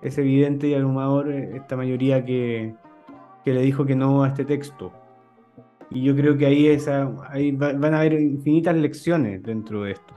Es 0.01 0.17
evidente 0.17 0.67
y 0.67 0.73
abrumador 0.73 1.31
esta 1.31 1.75
mayoría 1.75 2.23
que, 2.23 2.73
que 3.43 3.53
le 3.53 3.61
dijo 3.61 3.85
que 3.85 3.95
no 3.95 4.23
a 4.23 4.29
este 4.29 4.45
texto. 4.45 4.93
Y 5.91 6.03
yo 6.03 6.15
creo 6.15 6.37
que 6.37 6.45
ahí, 6.45 6.67
esa, 6.67 7.11
ahí 7.29 7.51
van 7.51 7.93
a 7.93 7.99
haber 7.99 8.13
infinitas 8.13 8.75
lecciones 8.75 9.41
dentro 9.41 9.83
de 9.83 9.91
esto. 9.91 10.13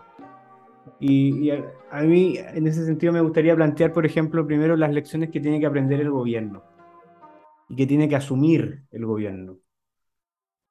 Y, 1.00 1.46
y 1.46 1.50
a, 1.50 1.64
a, 1.90 2.02
mí, 2.02 2.36
en 2.38 2.66
ese 2.66 2.84
sentido, 2.84 3.12
me 3.12 3.20
gustaría 3.20 3.56
plantear, 3.56 3.92
por 3.92 4.04
ejemplo, 4.04 4.46
primero 4.46 4.76
las 4.76 4.92
lecciones 4.92 5.30
que 5.30 5.40
tiene 5.40 5.58
que 5.58 5.66
aprender 5.66 6.00
el 6.00 6.10
gobierno 6.10 6.62
y 7.68 7.76
que 7.76 7.86
tiene 7.86 8.08
que 8.08 8.16
asumir 8.16 8.82
el 8.90 9.06
gobierno. 9.06 9.58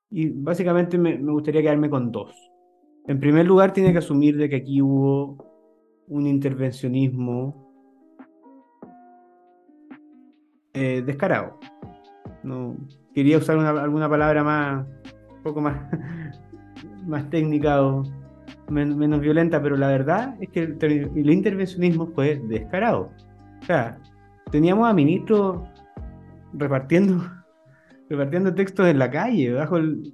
Y 0.09 0.29
básicamente 0.29 0.97
me, 0.97 1.17
me 1.17 1.31
gustaría 1.31 1.61
quedarme 1.61 1.89
con 1.89 2.11
dos. 2.11 2.35
En 3.07 3.19
primer 3.19 3.45
lugar, 3.45 3.73
tiene 3.73 3.91
que 3.91 3.97
asumir 3.97 4.37
de 4.37 4.49
que 4.49 4.57
aquí 4.57 4.81
hubo 4.81 6.03
un 6.07 6.27
intervencionismo 6.27 7.70
eh, 10.73 11.03
descarado. 11.05 11.59
No, 12.43 12.75
quería 13.13 13.37
usar 13.37 13.57
una, 13.57 13.69
alguna 13.69 14.09
palabra 14.09 14.43
más, 14.43 14.85
un 15.37 15.43
poco 15.43 15.61
más, 15.61 15.77
más 17.05 17.29
técnica 17.29 17.81
o 17.81 18.03
men, 18.69 18.97
menos 18.97 19.19
violenta, 19.19 19.61
pero 19.61 19.77
la 19.77 19.87
verdad 19.87 20.35
es 20.39 20.49
que 20.49 20.63
el, 20.63 21.11
el, 21.15 21.29
intervencionismo 21.29 22.07
fue 22.07 22.41
descarado. 22.47 23.11
O 23.61 23.65
sea, 23.65 23.99
teníamos 24.51 24.89
a 24.89 24.93
ministros 24.93 25.61
repartiendo, 26.53 27.23
repartiendo 28.09 28.53
textos 28.53 28.87
en 28.87 28.99
la 28.99 29.11
calle, 29.11 29.53
bajo 29.53 29.77
el, 29.77 30.13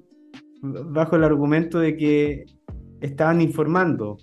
bajo 0.61 1.15
el 1.15 1.23
argumento 1.23 1.79
de 1.79 1.95
que 1.95 2.45
estaban 3.01 3.41
informando. 3.41 4.17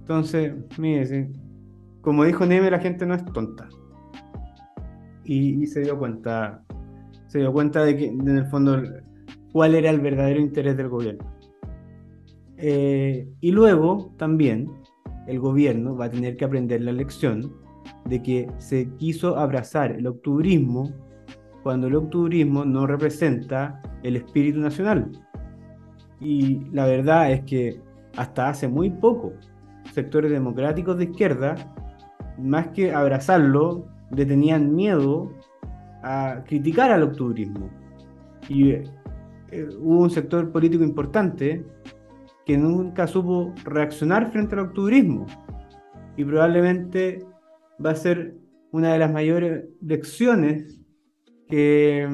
Entonces, 0.00 0.52
mire, 0.78 1.30
como 2.00 2.24
dijo 2.24 2.46
Neme, 2.46 2.70
la 2.70 2.78
gente 2.78 3.06
no 3.06 3.14
es 3.14 3.24
tonta. 3.26 3.68
Y, 5.24 5.66
se 5.66 5.80
dio 5.80 5.98
cuenta, 5.98 6.62
se 7.26 7.38
dio 7.38 7.52
cuenta 7.52 7.84
de 7.84 7.96
que 7.96 8.06
en 8.06 8.28
el 8.28 8.46
fondo 8.46 8.82
cuál 9.52 9.74
era 9.74 9.90
el 9.90 10.00
verdadero 10.00 10.40
interés 10.40 10.76
del 10.76 10.88
gobierno. 10.88 11.24
Eh, 12.56 13.28
y 13.40 13.52
luego 13.52 14.12
también 14.16 14.70
el 15.26 15.40
gobierno 15.40 15.96
va 15.96 16.06
a 16.06 16.10
tener 16.10 16.36
que 16.36 16.44
aprender 16.44 16.82
la 16.82 16.92
lección 16.92 17.52
de 18.06 18.22
que 18.22 18.48
se 18.58 18.88
quiso 18.96 19.36
abrazar 19.36 19.92
el 19.92 20.06
octubrismo 20.06 20.90
cuando 21.62 21.86
el 21.86 21.96
octubrismo 21.96 22.64
no 22.64 22.86
representa 22.86 23.80
el 24.02 24.16
espíritu 24.16 24.60
nacional. 24.60 25.10
Y 26.20 26.64
la 26.72 26.86
verdad 26.86 27.32
es 27.32 27.42
que 27.42 27.80
hasta 28.16 28.48
hace 28.48 28.68
muy 28.68 28.90
poco 28.90 29.32
sectores 29.92 30.30
democráticos 30.30 30.98
de 30.98 31.04
izquierda, 31.04 31.54
más 32.38 32.68
que 32.68 32.92
abrazarlo, 32.92 33.86
le 34.14 34.26
tenían 34.26 34.74
miedo 34.74 35.32
a 36.02 36.42
criticar 36.46 36.90
al 36.90 37.02
octubrismo. 37.02 37.70
Y 38.48 38.70
eh, 38.72 38.84
hubo 39.78 40.00
un 40.00 40.10
sector 40.10 40.50
político 40.50 40.82
importante 40.84 41.64
que 42.46 42.58
nunca 42.58 43.06
supo 43.06 43.54
reaccionar 43.64 44.30
frente 44.32 44.54
al 44.54 44.62
octubrismo. 44.62 45.26
Y 46.16 46.24
probablemente 46.24 47.24
va 47.84 47.90
a 47.90 47.94
ser 47.94 48.36
una 48.72 48.92
de 48.92 48.98
las 48.98 49.12
mayores 49.12 49.64
lecciones 49.80 50.80
que, 51.48 52.08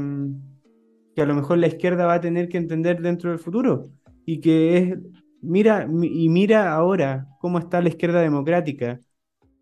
que 1.15 1.23
a 1.23 1.27
lo 1.27 1.35
mejor 1.35 1.59
la 1.59 1.67
izquierda 1.67 2.07
va 2.07 2.15
a 2.15 2.21
tener 2.21 2.49
que 2.49 2.59
entender 2.59 3.01
dentro 3.01 3.31
del 3.31 3.39
futuro. 3.39 3.91
Y 4.25 4.41
que 4.41 4.77
es, 4.77 4.99
mira, 5.41 5.89
y 6.03 6.29
mira 6.29 6.73
ahora 6.73 7.27
cómo 7.41 7.59
está 7.59 7.81
la 7.81 7.89
izquierda 7.89 8.21
democrática, 8.21 9.01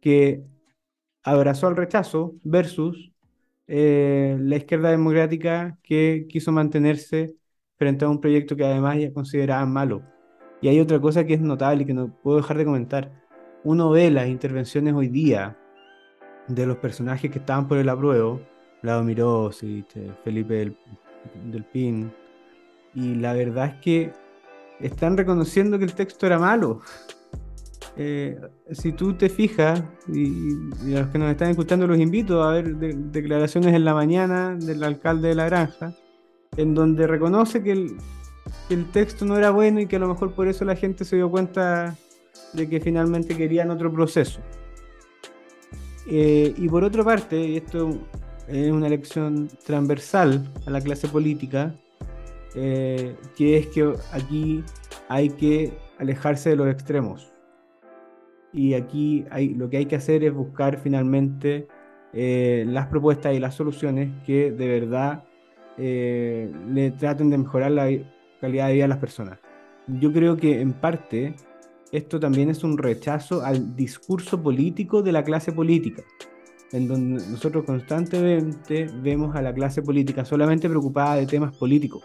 que 0.01 0.45
abrazó 1.25 1.67
al 1.67 1.77
rechazo 1.77 2.35
versus 2.45 3.13
eh, 3.67 4.37
la 4.41 4.57
izquierda 4.57 4.91
democrática 4.91 5.79
que 5.83 6.27
quiso 6.29 6.53
mantenerse 6.53 7.35
frente 7.77 8.05
a 8.05 8.09
un 8.09 8.21
proyecto 8.21 8.55
que 8.57 8.65
además 8.65 8.99
ya 8.99 9.13
consideraban 9.13 9.73
malo. 9.73 10.03
Y 10.61 10.69
hay 10.69 10.81
otra 10.81 11.01
cosa 11.01 11.25
que 11.25 11.35
es 11.35 11.41
notable 11.41 11.83
y 11.83 11.87
que 11.87 11.95
no 11.95 12.15
puedo 12.23 12.37
dejar 12.37 12.59
de 12.59 12.65
comentar. 12.65 13.11
Uno 13.65 13.91
ve 13.91 14.11
las 14.11 14.29
intervenciones 14.29 14.95
hoy 14.95 15.09
día 15.09 15.59
de 16.49 16.67
los 16.67 16.77
personajes 16.77 17.31
que 17.31 17.39
estaban 17.39 17.67
por 17.67 17.79
el 17.79 17.89
apruebo, 17.89 18.41
Lado 18.83 19.09
y 19.11 19.85
Felipe 20.25 20.55
del, 20.55 20.77
del 21.51 21.65
Pin, 21.65 22.13
y 22.95 23.15
la 23.15 23.33
verdad 23.33 23.67
es 23.67 23.75
que 23.81 24.13
están 24.81 25.17
reconociendo 25.17 25.79
que 25.79 25.85
el 25.85 25.95
texto 25.95 26.27
era 26.27 26.39
malo. 26.39 26.83
Eh, 27.97 28.41
si 28.73 28.93
tú 28.93 29.15
te 29.15 29.29
fijas, 29.29 29.83
y, 30.09 30.95
a 30.95 31.01
los 31.01 31.09
que 31.09 31.19
nos 31.19 31.31
están 31.31 31.51
escuchando 31.51 31.87
los 31.87 31.99
invito 31.99 32.43
a 32.43 32.53
ver 32.53 32.77
de, 32.77 32.95
declaraciones 32.95 33.73
en 33.73 33.85
la 33.85 33.95
mañana 33.95 34.57
del 34.57 34.83
alcalde 34.83 35.29
de 35.29 35.35
la 35.37 35.47
granja, 35.47 35.95
en 36.57 36.75
donde 36.75 37.07
reconoce 37.07 37.63
que 37.63 37.73
el, 37.73 38.87
texto 38.93 39.25
no 39.25 39.37
era 39.37 39.51
bueno 39.51 39.81
y 39.81 39.87
que 39.87 39.97
a 39.97 40.01
lo 40.01 40.09
mejor 40.09 40.35
por 40.35 40.49
eso 40.49 40.65
la 40.65 40.77
gente 40.77 41.05
se 41.05 41.17
dio 41.17 41.31
cuenta 41.31 41.97
de 42.53 42.69
que 42.69 42.81
finalmente 42.81 43.37
querían 43.37 43.71
otro 43.71 43.93
proceso. 43.93 44.41
Eh, 46.07 46.53
y 46.57 46.69
por 46.69 46.85
otra 46.85 47.05
parte, 47.05 47.41
y 47.41 47.57
esto 47.57 47.91
es 48.49 48.71
una 48.71 48.89
lección 48.89 49.49
transversal 49.65 50.53
a 50.67 50.71
la 50.71 50.81
clase 50.81 51.09
política, 51.09 51.75
eh, 52.55 53.17
que 53.37 53.57
es 53.57 53.67
que 53.69 53.95
aquí 54.13 54.63
hay 55.09 55.31
que 55.31 55.73
alejarse 55.99 56.51
de 56.51 56.57
los 56.57 56.69
extremos. 56.69 57.34
Y 58.55 58.75
aquí 58.75 59.25
hay, 59.31 59.55
lo 59.55 59.69
que 59.69 59.79
hay 59.79 59.87
que 59.87 59.97
hacer 59.97 60.23
es 60.23 60.33
buscar 60.33 60.79
finalmente 60.79 61.67
eh, 62.13 62.65
las 62.69 62.87
propuestas 62.87 63.35
y 63.35 63.41
las 63.41 63.57
soluciones 63.57 64.11
que 64.25 64.53
de 64.53 64.69
verdad 64.69 65.25
eh, 65.77 66.49
le 66.73 66.93
traten 66.93 67.31
de 67.31 67.39
mejorar 67.39 67.73
la 67.73 67.91
calidad 68.41 68.69
de 68.69 68.75
vida 68.75 68.85
a 68.85 68.89
las 68.89 68.99
personas. 68.99 69.41
Yo 69.89 70.13
creo 70.13 70.37
que 70.37 70.61
en 70.61 70.73
parte 70.73 71.35
esto 71.91 72.21
también 72.21 72.49
es 72.49 72.63
un 72.63 72.79
rechazo 72.79 73.45
al 73.45 73.75
discurso 73.75 74.41
político 74.41 75.03
de 75.03 75.13
la 75.13 75.25
clase 75.25 75.53
política, 75.53 76.03
en 76.73 76.87
donde 76.87 77.27
nosotros 77.29 77.65
constantemente 77.65 78.89
vemos 79.03 79.35
a 79.35 79.43
la 79.43 79.53
clase 79.53 79.83
política 79.83 80.25
solamente 80.25 80.69
preocupada 80.69 81.17
de 81.17 81.27
temas 81.27 81.57
políticos. 81.57 82.03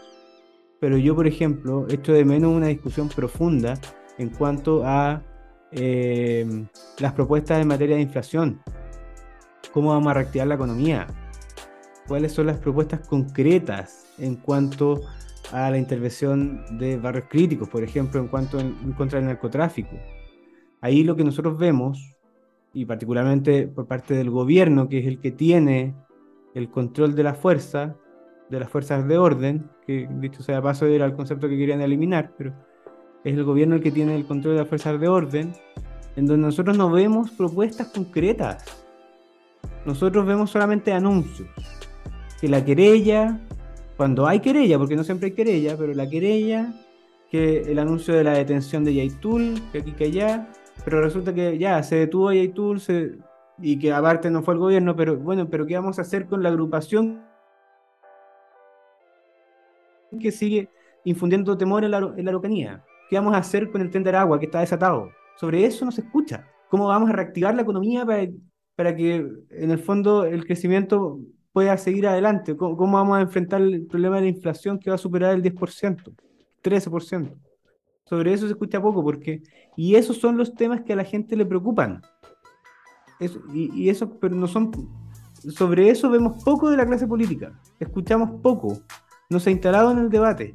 Pero 0.80 0.98
yo, 0.98 1.16
por 1.16 1.28
ejemplo, 1.28 1.86
echo 1.90 2.14
de 2.14 2.26
menos 2.26 2.52
una 2.56 2.68
discusión 2.68 3.10
profunda 3.10 3.80
en 4.18 4.30
cuanto 4.30 4.84
a 4.86 5.22
eh, 5.72 6.66
las 7.00 7.14
propuestas 7.14 7.62
en 7.62 7.68
materia 7.68 7.96
de 7.96 8.02
inflación. 8.02 8.62
¿Cómo 9.72 9.90
vamos 9.90 10.10
a 10.10 10.16
reactivar 10.16 10.48
la 10.48 10.56
economía? 10.56 11.08
¿Cuáles 12.08 12.32
son 12.32 12.48
las 12.48 12.58
propuestas 12.58 13.08
concretas 13.08 14.08
en 14.18 14.36
cuanto 14.36 15.02
a 15.52 15.70
la 15.70 15.78
intervención 15.78 16.80
de 16.80 16.98
barrios 16.98 17.26
críticos, 17.30 17.70
por 17.70 17.84
ejemplo, 17.84 18.20
en 18.20 18.28
cuanto 18.28 18.60
en, 18.60 18.94
contra 18.94 19.20
del 19.20 19.28
narcotráfico? 19.28 19.96
Ahí 20.82 21.04
lo 21.04 21.16
que 21.16 21.24
nosotros 21.24 21.58
vemos, 21.58 22.18
y 22.74 22.86
particularmente 22.86 23.68
por 23.68 23.88
parte 23.88 24.16
del 24.16 24.32
gobierno, 24.32 24.90
que 24.90 25.00
es 25.00 25.06
el 25.06 25.20
que 25.20 25.32
tiene 25.32 25.96
el 26.56 26.70
control 26.70 27.14
de 27.16 27.24
la 27.24 27.36
fuerza, 27.36 27.96
de 28.50 28.60
las 28.60 28.70
fuerzas 28.70 29.08
de 29.08 29.18
orden, 29.18 29.70
que 29.86 30.10
dicho 30.20 30.42
sea 30.42 30.62
paso 30.62 30.88
era 30.88 31.06
el 31.06 31.14
concepto 31.14 31.48
que 31.48 31.58
querían 31.58 31.82
eliminar, 31.82 32.34
pero 32.36 32.54
es 33.24 33.34
el 33.34 33.44
gobierno 33.44 33.76
el 33.76 33.82
que 33.82 33.92
tiene 33.92 34.16
el 34.16 34.26
control 34.26 34.56
de 34.56 34.60
las 34.62 34.70
fuerzas 34.70 35.00
de 35.00 35.08
orden, 35.08 35.54
en 36.16 36.26
donde 36.26 36.48
nosotros 36.48 36.78
no 36.78 36.90
vemos 36.90 37.32
propuestas 37.32 37.88
concretas. 37.88 38.86
Nosotros 39.86 40.26
vemos 40.26 40.52
solamente 40.52 40.94
anuncios. 40.94 41.48
Que 42.40 42.48
la 42.48 42.64
querella, 42.64 43.40
cuando 43.98 44.28
hay 44.28 44.40
querella, 44.40 44.78
porque 44.78 44.96
no 44.96 45.04
siempre 45.04 45.28
hay 45.28 45.34
querella, 45.34 45.76
pero 45.78 45.94
la 45.94 46.10
querella, 46.10 46.74
que 47.30 47.62
el 47.62 47.80
anuncio 47.80 48.14
de 48.14 48.24
la 48.24 48.34
detención 48.34 48.84
de 48.84 48.96
Yaitul, 48.96 49.62
que 49.72 49.80
aquí 49.80 49.92
que 49.92 50.06
allá, 50.06 50.50
pero 50.86 51.02
resulta 51.02 51.34
que 51.34 51.58
ya 51.58 51.84
se 51.84 51.96
detuvo 51.98 52.30
a 52.30 52.36
Yaitul 52.36 52.82
y 53.62 53.78
que 53.78 53.92
aparte 53.92 54.30
no 54.32 54.42
fue 54.42 54.54
el 54.54 54.60
gobierno, 54.60 54.96
pero 54.96 55.18
bueno, 55.18 55.50
pero 55.50 55.66
¿qué 55.66 55.76
vamos 55.76 56.00
a 56.00 56.04
hacer 56.04 56.26
con 56.28 56.42
la 56.42 56.50
agrupación 56.50 57.22
que 60.20 60.32
sigue 60.32 60.70
infundiendo 61.04 61.58
temor 61.58 61.84
en 61.84 61.92
la, 61.92 61.98
en 61.98 62.26
la 62.26 62.32
Araucanía? 62.32 62.84
¿Qué 63.10 63.16
vamos 63.16 63.34
a 63.34 63.40
hacer 63.40 63.72
con 63.72 63.82
el 63.82 63.90
tren 63.90 64.04
de 64.04 64.12
agua 64.12 64.40
que 64.40 64.46
está 64.46 64.60
desatado? 64.60 65.10
Sobre 65.36 65.66
eso 65.66 65.84
no 65.84 65.92
se 65.92 66.02
escucha. 66.02 66.46
¿Cómo 66.70 66.88
vamos 66.88 67.10
a 67.10 67.14
reactivar 67.14 67.56
la 67.56 67.64
economía 67.64 68.06
para, 68.06 68.28
para 68.76 68.96
que 68.96 69.16
en 69.50 69.72
el 69.72 69.80
fondo 69.80 70.26
el 70.26 70.46
crecimiento 70.46 71.20
pueda 71.52 71.76
seguir 71.78 72.06
adelante? 72.06 72.56
¿Cómo, 72.56 72.92
vamos 72.92 73.18
a 73.18 73.22
enfrentar 73.22 73.62
el 73.62 73.88
problema 73.88 74.18
de 74.18 74.22
la 74.24 74.28
inflación 74.28 74.78
que 74.78 74.92
va 74.92 74.96
a 74.96 75.00
superar 75.00 75.34
el 75.34 75.42
10%, 75.42 76.14
13%? 76.64 77.36
Sobre 78.06 78.34
eso 78.34 78.46
se 78.46 78.54
escucha 78.54 78.80
poco, 78.80 79.04
porque, 79.04 79.42
y 79.76 79.96
esos 79.96 80.18
son 80.18 80.38
los 80.38 80.54
temas 80.54 80.82
que 80.82 80.94
a 80.94 80.96
la 80.96 81.04
gente 81.04 81.36
le 81.36 81.48
preocupan. 81.48 82.04
y 83.54 83.90
eso, 83.90 84.20
pero 84.20 84.36
no 84.36 84.48
son, 84.48 84.72
sobre 85.34 85.90
eso 85.90 86.12
vemos 86.12 86.44
poco 86.44 86.70
de 86.70 86.78
la 86.78 86.86
clase 86.86 87.08
política, 87.08 87.60
escuchamos 87.80 88.40
poco, 88.42 88.80
no 89.32 89.40
se 89.40 89.50
ha 89.50 89.54
instalado 89.54 89.92
en 89.92 90.00
el 90.00 90.10
debate 90.10 90.54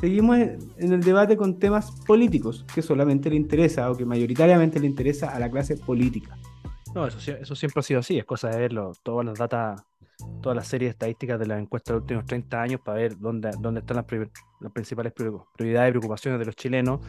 seguimos 0.00 0.38
en 0.38 0.92
el 0.92 1.00
debate 1.00 1.36
con 1.36 1.58
temas 1.58 1.90
políticos 2.06 2.64
que 2.74 2.82
solamente 2.82 3.30
le 3.30 3.36
interesa 3.36 3.90
o 3.90 3.96
que 3.96 4.04
mayoritariamente 4.04 4.80
le 4.80 4.86
interesa 4.86 5.34
a 5.34 5.38
la 5.38 5.50
clase 5.50 5.76
política. 5.76 6.36
No, 6.94 7.06
eso, 7.06 7.18
eso 7.32 7.54
siempre 7.54 7.80
ha 7.80 7.82
sido 7.82 8.00
así, 8.00 8.18
es 8.18 8.24
cosa 8.24 8.48
de 8.48 8.58
verlo, 8.58 8.92
todas 9.02 9.26
las 9.26 9.38
datas, 9.38 9.82
todas 10.40 10.56
las 10.56 10.66
series 10.66 10.90
estadísticas 10.90 11.38
de 11.38 11.46
las 11.46 11.60
encuestas 11.60 11.88
de 11.88 11.94
los 11.94 12.02
últimos 12.02 12.26
30 12.26 12.62
años 12.62 12.80
para 12.80 12.98
ver 12.98 13.18
dónde, 13.18 13.50
dónde 13.60 13.80
están 13.80 13.96
las, 13.96 14.72
principales 14.72 15.12
prioridades 15.12 15.90
y 15.90 15.92
preocupaciones 15.92 16.40
de 16.40 16.46
los 16.46 16.56
chilenos 16.56 17.00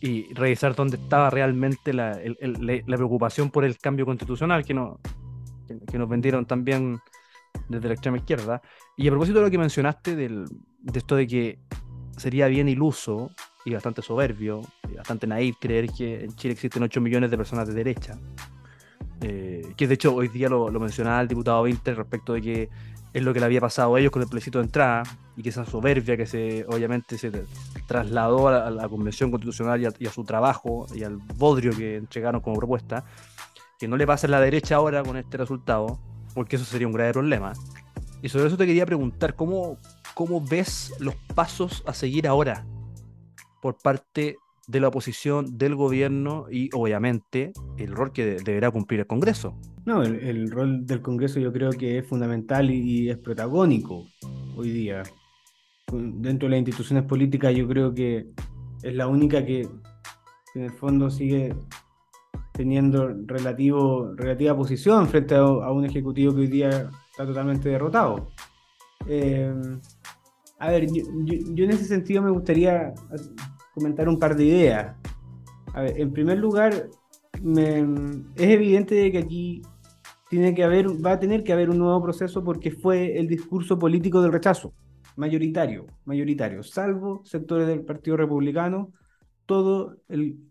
y 0.00 0.32
revisar 0.34 0.74
dónde 0.74 0.96
estaba 0.96 1.30
realmente 1.30 1.92
la, 1.92 2.18
la 2.40 2.96
preocupación 2.96 3.50
por 3.50 3.64
el 3.64 3.78
cambio 3.78 4.04
constitucional 4.04 4.64
que, 4.64 4.74
no, 4.74 5.00
que, 5.66 5.98
nos 5.98 6.08
vendieron 6.08 6.44
también 6.44 6.98
desde 7.68 7.88
la 7.88 7.94
extrema 7.94 8.18
izquierda. 8.18 8.60
Y 8.96 9.08
a 9.08 9.10
propósito 9.10 9.38
de 9.38 9.46
lo 9.46 9.50
que 9.50 9.58
mencionaste 9.58 10.14
del, 10.14 10.44
de 10.80 10.98
esto 10.98 11.16
de 11.16 11.26
que 11.26 11.58
sería 12.16 12.48
bien 12.48 12.68
iluso 12.68 13.30
y 13.64 13.72
bastante 13.72 14.02
soberbio 14.02 14.60
y 14.90 14.96
bastante 14.96 15.26
naive 15.26 15.56
creer 15.60 15.90
que 15.90 16.24
en 16.24 16.34
Chile 16.36 16.52
existen 16.52 16.82
8 16.82 17.00
millones 17.00 17.30
de 17.30 17.36
personas 17.36 17.66
de 17.66 17.74
derecha. 17.74 18.18
Eh, 19.20 19.72
que 19.76 19.88
de 19.88 19.94
hecho 19.94 20.14
hoy 20.14 20.28
día 20.28 20.48
lo, 20.48 20.70
mencionaba 20.72 21.20
el 21.20 21.28
diputado 21.28 21.62
Winter 21.62 21.96
respecto 21.96 22.34
de 22.34 22.42
que 22.42 22.68
es 23.12 23.22
lo 23.22 23.32
que 23.32 23.40
le 23.40 23.46
había 23.46 23.60
pasado 23.60 23.94
a 23.94 24.00
ellos 24.00 24.10
con 24.10 24.20
el 24.22 24.28
plebiscito 24.28 24.58
de 24.58 24.64
entrada 24.64 25.04
y 25.36 25.42
que 25.42 25.48
esa 25.48 25.64
soberbia 25.64 26.16
que 26.16 26.26
se 26.26 26.66
obviamente 26.68 27.16
se 27.16 27.30
trasladó 27.86 28.48
a 28.48 28.70
la, 28.70 28.88
Convención 28.88 29.30
Constitucional 29.30 29.80
y 29.98 30.06
a, 30.06 30.10
su 30.10 30.24
trabajo 30.24 30.86
y 30.94 31.04
al 31.04 31.16
bodrio 31.16 31.72
que 31.76 31.96
entregaron 31.96 32.40
como 32.40 32.56
propuesta, 32.56 33.04
que 33.78 33.88
no 33.88 33.96
le 33.96 34.06
pase 34.06 34.26
a 34.26 34.30
la 34.30 34.40
derecha 34.40 34.76
ahora 34.76 35.02
con 35.02 35.16
este 35.16 35.36
resultado, 35.36 35.98
porque 36.34 36.56
eso 36.56 36.64
sería 36.64 36.86
un 36.86 36.92
grave 36.92 37.12
problema. 37.12 37.52
Y 38.20 38.28
sobre 38.28 38.48
eso 38.48 38.56
te 38.56 38.66
quería 38.66 38.84
preguntar, 38.84 39.34
¿cómo, 39.36 39.78
¿cómo 40.14 40.40
ves 40.40 40.94
los 41.00 41.14
pasos 41.34 41.82
a 41.86 41.94
seguir 41.94 42.26
ahora 42.26 42.66
por 43.60 43.76
parte 43.78 44.36
de 44.66 44.80
la 44.80 44.88
oposición, 44.88 45.58
del 45.58 45.74
gobierno 45.74 46.46
y 46.50 46.70
obviamente 46.74 47.52
el 47.76 47.92
rol 47.92 48.12
que 48.12 48.36
deberá 48.44 48.70
cumplir 48.70 49.00
el 49.00 49.06
Congreso? 49.06 49.58
No, 49.84 50.02
el, 50.02 50.50
rol 50.50 50.86
del 50.86 51.02
Congreso 51.02 51.38
yo 51.40 51.52
creo 51.52 51.70
que 51.70 51.98
es 51.98 52.06
fundamental 52.06 52.70
y, 52.70 53.10
es 53.10 53.18
protagónico 53.18 54.06
hoy 54.56 54.70
día. 54.70 55.02
Dentro 55.92 56.46
de 56.46 56.50
las 56.50 56.60
instituciones 56.60 57.04
políticas 57.04 57.54
yo 57.54 57.68
creo 57.68 57.92
que 57.92 58.30
es 58.82 58.94
la 58.94 59.06
única 59.06 59.44
que, 59.44 59.68
en 60.54 60.62
el 60.62 60.72
fondo 60.72 61.10
sigue 61.10 61.54
teniendo 62.52 63.08
relativo, 63.26 64.14
relativa 64.16 64.56
posición 64.56 65.06
frente 65.08 65.34
a, 65.34 65.44
un 65.44 65.84
ejecutivo 65.84 66.34
que 66.34 66.40
hoy 66.40 66.46
día 66.46 66.90
está 67.10 67.26
totalmente 67.26 67.68
derrotado. 67.68 68.28
Eh, 69.06 69.52
a 70.64 70.70
ver, 70.70 70.86
yo, 70.90 71.64
en 71.64 71.70
ese 71.70 71.84
sentido 71.84 72.22
me 72.22 72.30
gustaría 72.30 72.94
comentar 73.74 74.08
un 74.08 74.18
par 74.18 74.34
de 74.34 74.44
ideas. 74.44 74.96
A 75.74 75.82
ver, 75.82 76.00
en 76.00 76.12
primer 76.12 76.38
lugar, 76.38 76.88
es 77.34 78.48
evidente 78.50 79.12
que 79.12 79.18
aquí 79.18 79.62
tiene 80.30 80.54
que 80.54 80.64
haber, 80.64 80.88
va 81.04 81.12
a 81.12 81.20
tener 81.20 81.44
que 81.44 81.52
haber 81.52 81.68
un 81.68 81.78
nuevo 81.78 82.02
proceso 82.02 82.42
porque 82.42 82.70
fue 82.70 83.18
el 83.18 83.28
discurso 83.28 83.78
político 83.78 84.22
del 84.22 84.32
rechazo, 84.32 84.72
mayoritario, 85.16 85.86
mayoritario, 86.06 86.62
salvo 86.62 87.22
sectores 87.24 87.66
del 87.66 87.84
Partido 87.84 88.16
Republicano, 88.16 88.92
toda 89.46 89.96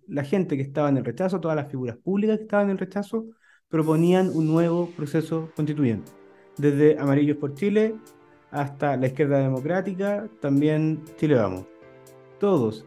la 0.07 0.23
gente 0.23 0.55
que 0.55 0.63
estaba 0.63 0.89
en 0.89 0.97
el 0.97 1.05
rechazo, 1.05 1.39
todas 1.39 1.57
las 1.57 1.71
figuras 1.71 1.97
públicas 1.97 2.37
que 2.37 2.43
estaban 2.43 2.67
en 2.67 2.71
el 2.71 2.77
rechazo, 2.77 3.25
proponían 3.67 4.29
un 4.29 4.47
nuevo 4.47 4.89
proceso 4.95 5.49
constituyente. 5.55 6.11
Desde 6.57 6.99
Amarillos 6.99 7.37
por 7.37 7.55
Chile 7.55 7.95
hasta 8.53 8.95
la 8.95 9.07
izquierda 9.07 9.39
democrática, 9.39 10.27
también 10.39 11.03
Chile 11.17 11.35
Vamos. 11.35 11.65
Todos 12.39 12.85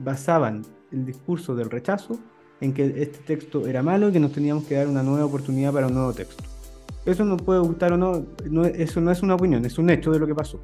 basaban 0.00 0.62
el 0.92 1.06
discurso 1.06 1.54
del 1.54 1.70
rechazo 1.70 2.18
en 2.60 2.74
que 2.74 2.84
este 3.02 3.18
texto 3.20 3.66
era 3.66 3.82
malo 3.82 4.08
y 4.08 4.12
que 4.12 4.20
nos 4.20 4.32
teníamos 4.32 4.64
que 4.64 4.74
dar 4.74 4.86
una 4.86 5.02
nueva 5.02 5.24
oportunidad 5.24 5.72
para 5.72 5.86
un 5.86 5.94
nuevo 5.94 6.12
texto. 6.12 6.44
Eso 7.06 7.24
nos 7.24 7.40
puede 7.40 7.60
gustar 7.60 7.94
o 7.94 7.96
no, 7.96 8.26
eso 8.66 9.00
no 9.00 9.10
es 9.10 9.22
una 9.22 9.34
opinión, 9.34 9.64
es 9.64 9.78
un 9.78 9.88
hecho 9.88 10.10
de 10.10 10.18
lo 10.18 10.26
que 10.26 10.34
pasó. 10.34 10.60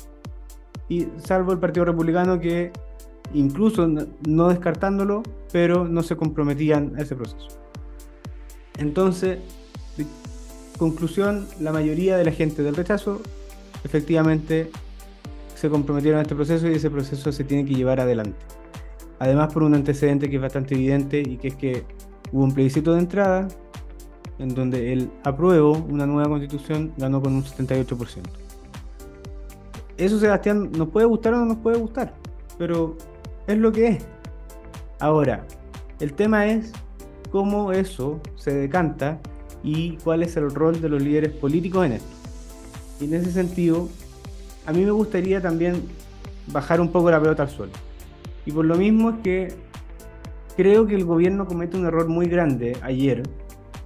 Y 0.88 1.08
salvo 1.16 1.52
el 1.52 1.58
Partido 1.58 1.86
Republicano 1.86 2.38
que 2.38 2.72
incluso 3.32 3.88
no 4.28 4.48
descartándolo, 4.48 5.22
pero 5.52 5.88
no 5.88 6.02
se 6.02 6.16
comprometían 6.16 6.92
a 6.98 7.02
ese 7.02 7.16
proceso. 7.16 7.48
Entonces, 8.76 9.38
conclusión, 10.76 11.48
la 11.60 11.72
mayoría 11.72 12.18
de 12.18 12.26
la 12.26 12.32
gente 12.32 12.62
del 12.62 12.76
rechazo 12.76 13.22
efectivamente 13.86 14.70
se 15.54 15.70
comprometieron 15.70 16.18
a 16.18 16.22
este 16.22 16.34
proceso 16.34 16.68
y 16.68 16.74
ese 16.74 16.90
proceso 16.90 17.32
se 17.32 17.44
tiene 17.44 17.64
que 17.64 17.74
llevar 17.74 18.00
adelante. 18.00 18.38
Además 19.18 19.52
por 19.52 19.62
un 19.62 19.74
antecedente 19.74 20.28
que 20.28 20.36
es 20.36 20.42
bastante 20.42 20.74
evidente 20.74 21.20
y 21.20 21.38
que 21.38 21.48
es 21.48 21.54
que 21.54 21.84
hubo 22.32 22.44
un 22.44 22.52
plebiscito 22.52 22.92
de 22.92 23.00
entrada 23.00 23.48
en 24.38 24.54
donde 24.54 24.92
el 24.92 25.10
apruebo 25.24 25.72
una 25.72 26.06
nueva 26.06 26.28
constitución 26.28 26.92
ganó 26.98 27.22
con 27.22 27.34
un 27.34 27.42
78%. 27.42 28.22
Eso, 29.96 30.18
Sebastián, 30.18 30.70
nos 30.72 30.88
puede 30.88 31.06
gustar 31.06 31.32
o 31.32 31.38
no 31.38 31.46
nos 31.46 31.56
puede 31.58 31.78
gustar, 31.78 32.12
pero 32.58 32.96
es 33.46 33.56
lo 33.56 33.72
que 33.72 33.88
es. 33.88 34.06
Ahora, 34.98 35.46
el 36.00 36.12
tema 36.12 36.46
es 36.46 36.72
cómo 37.30 37.72
eso 37.72 38.20
se 38.34 38.52
decanta 38.52 39.18
y 39.62 39.96
cuál 39.98 40.22
es 40.22 40.36
el 40.36 40.50
rol 40.50 40.80
de 40.82 40.90
los 40.90 41.00
líderes 41.00 41.32
políticos 41.32 41.86
en 41.86 41.92
esto. 41.92 42.15
Y 43.00 43.04
en 43.04 43.14
ese 43.14 43.32
sentido, 43.32 43.88
a 44.64 44.72
mí 44.72 44.84
me 44.84 44.90
gustaría 44.90 45.40
también 45.40 45.82
bajar 46.48 46.80
un 46.80 46.90
poco 46.90 47.10
la 47.10 47.20
pelota 47.20 47.42
al 47.44 47.50
suelo. 47.50 47.72
Y 48.44 48.52
por 48.52 48.64
lo 48.64 48.76
mismo 48.76 49.10
es 49.10 49.16
que 49.22 49.48
creo 50.56 50.86
que 50.86 50.94
el 50.94 51.04
gobierno 51.04 51.46
comete 51.46 51.76
un 51.76 51.86
error 51.86 52.08
muy 52.08 52.26
grande 52.26 52.76
ayer 52.82 53.22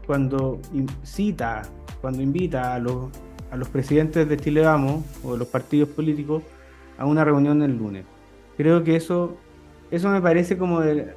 cuando 0.06 0.60
cita, 1.02 1.62
cuando 2.00 2.22
invita 2.22 2.74
a 2.74 2.78
los 2.78 3.10
a 3.50 3.56
los 3.56 3.68
presidentes 3.68 4.28
de 4.28 4.36
Chile 4.36 4.62
Vamos 4.62 5.04
o 5.24 5.32
de 5.32 5.38
los 5.38 5.48
partidos 5.48 5.88
políticos 5.88 6.42
a 6.98 7.04
una 7.04 7.24
reunión 7.24 7.62
el 7.62 7.76
lunes. 7.76 8.04
Creo 8.56 8.84
que 8.84 8.96
eso, 8.96 9.36
eso 9.90 10.08
me 10.08 10.20
parece 10.20 10.56
como 10.56 10.80
de, 10.80 11.14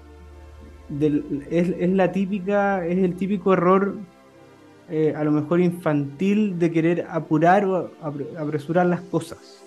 es, 1.49 1.89
la 1.89 2.12
típica, 2.12 2.86
es 2.86 2.97
el 2.99 3.15
típico 3.15 3.53
error 3.53 3.95
eh, 4.89 5.13
a 5.15 5.24
lo 5.24 5.32
mejor 5.32 5.62
infantil 5.62 6.60
de 6.60 6.72
querer 6.72 7.08
apurar 7.10 7.65
o 7.65 7.91
apresurar 8.38 8.86
las 8.86 9.02
cosas. 9.02 9.63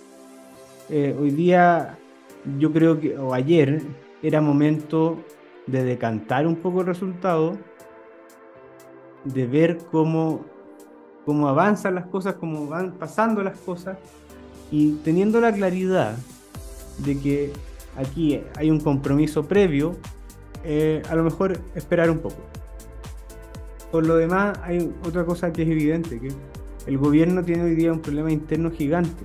Eh, 0.89 1.17
hoy 1.19 1.31
día, 1.31 1.99
yo 2.59 2.73
creo 2.73 3.01
que, 3.01 3.19
o 3.19 3.35
ayer, 3.35 3.83
era 4.23 4.41
momento 4.41 5.19
de 5.67 5.83
decantar 5.85 6.47
un 6.47 6.57
poco 6.57 6.83
el 6.83 6.87
resultado, 6.87 7.57
de 9.25 9.47
ver 9.47 9.79
cómo, 9.91 10.45
cómo 11.25 11.49
avanzan 11.49 11.97
las 11.97 12.07
cosas, 12.07 12.35
cómo 12.35 12.67
van 12.67 12.93
pasando 12.93 13.43
las 13.43 13.59
cosas, 13.59 13.99
y 14.71 14.93
teniendo 15.05 15.41
la 15.41 15.53
claridad 15.53 16.17
de 16.99 17.19
que 17.19 17.53
aquí 17.97 18.43
hay 18.57 18.71
un 18.71 18.81
compromiso 18.81 19.45
previo, 19.45 19.97
eh, 20.65 21.03
a 21.09 21.15
lo 21.15 21.25
mejor 21.25 21.59
esperar 21.75 22.11
un 22.11 22.19
poco. 22.19 22.37
Por 23.91 24.07
lo 24.07 24.17
demás, 24.17 24.59
hay 24.63 24.93
otra 25.05 25.25
cosa 25.25 25.53
que 25.53 25.63
es 25.63 25.69
evidente, 25.69 26.19
que 26.19 26.29
el 26.87 26.99
gobierno 26.99 27.43
tiene 27.43 27.65
hoy 27.65 27.75
día 27.75 27.93
un 27.93 28.01
problema 28.01 28.33
interno 28.33 28.71
gigante. 28.71 29.25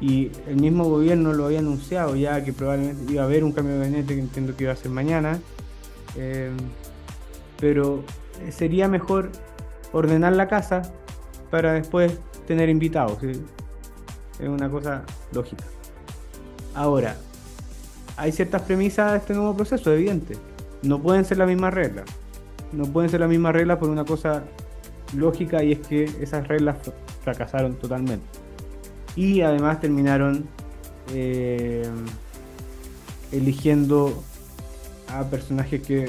Y 0.00 0.30
el 0.46 0.56
mismo 0.56 0.84
gobierno 0.84 1.34
lo 1.34 1.46
había 1.46 1.58
anunciado 1.58 2.16
ya 2.16 2.42
que 2.42 2.52
probablemente 2.52 3.12
iba 3.12 3.22
a 3.22 3.26
haber 3.26 3.44
un 3.44 3.52
cambio 3.52 3.74
de 3.74 3.80
gabinete 3.80 4.14
que 4.14 4.20
entiendo 4.20 4.56
que 4.56 4.64
iba 4.64 4.72
a 4.72 4.76
ser 4.76 4.90
mañana. 4.90 5.38
Eh, 6.16 6.50
pero 7.60 8.02
sería 8.50 8.88
mejor 8.88 9.30
ordenar 9.92 10.32
la 10.32 10.48
casa 10.48 10.82
para 11.50 11.74
después 11.74 12.18
tener 12.46 12.68
invitados. 12.68 13.22
Es 13.22 14.48
una 14.48 14.70
cosa 14.70 15.02
lógica. 15.32 15.64
Ahora, 16.74 17.16
hay 18.16 18.32
ciertas 18.32 18.62
premisas 18.62 19.12
de 19.12 19.18
este 19.18 19.34
nuevo 19.34 19.54
proceso, 19.54 19.92
evidente. 19.92 20.36
No 20.82 21.02
pueden 21.02 21.24
ser 21.26 21.36
la 21.36 21.46
misma 21.46 21.70
regla 21.70 22.04
No 22.72 22.84
pueden 22.84 23.10
ser 23.10 23.20
la 23.20 23.28
misma 23.28 23.52
regla 23.52 23.78
por 23.78 23.90
una 23.90 24.04
cosa 24.04 24.44
lógica 25.16 25.62
y 25.62 25.72
es 25.72 25.78
que 25.80 26.04
esas 26.20 26.46
reglas 26.46 26.76
fracasaron 27.22 27.74
totalmente. 27.74 28.24
Y 29.16 29.40
además 29.40 29.80
terminaron 29.80 30.46
eh, 31.12 31.88
eligiendo 33.32 34.22
a 35.08 35.24
personajes 35.24 35.82
que, 35.82 36.08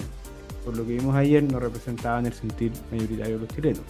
por 0.63 0.77
lo 0.77 0.85
que 0.85 0.93
vimos 0.93 1.15
ayer, 1.15 1.43
no 1.43 1.59
representaban 1.59 2.25
el 2.25 2.33
sentir 2.33 2.71
mayoritario 2.91 3.39
de 3.39 3.45
los 3.45 3.55
chilenos. 3.55 3.83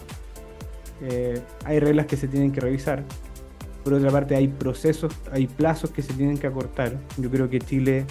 Eh, 1.02 1.40
hay 1.64 1.78
reglas 1.80 2.06
que 2.06 2.16
se 2.16 2.28
tienen 2.28 2.52
que 2.52 2.60
revisar. 2.60 3.04
Por 3.84 3.94
otra 3.94 4.10
parte, 4.10 4.36
hay 4.36 4.48
procesos, 4.48 5.12
hay 5.30 5.46
plazos 5.46 5.90
que 5.90 6.02
se 6.02 6.14
tienen 6.14 6.38
que 6.38 6.46
acortar. 6.46 6.96
Yo 7.18 7.30
creo 7.30 7.50
que 7.50 7.58
Chile 7.58 8.06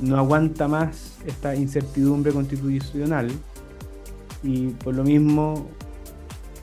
no 0.00 0.16
aguanta 0.16 0.68
más 0.68 1.18
esta 1.26 1.54
incertidumbre 1.54 2.32
constitucional 2.32 3.30
y 4.42 4.68
por 4.68 4.94
lo 4.94 5.04
mismo, 5.04 5.68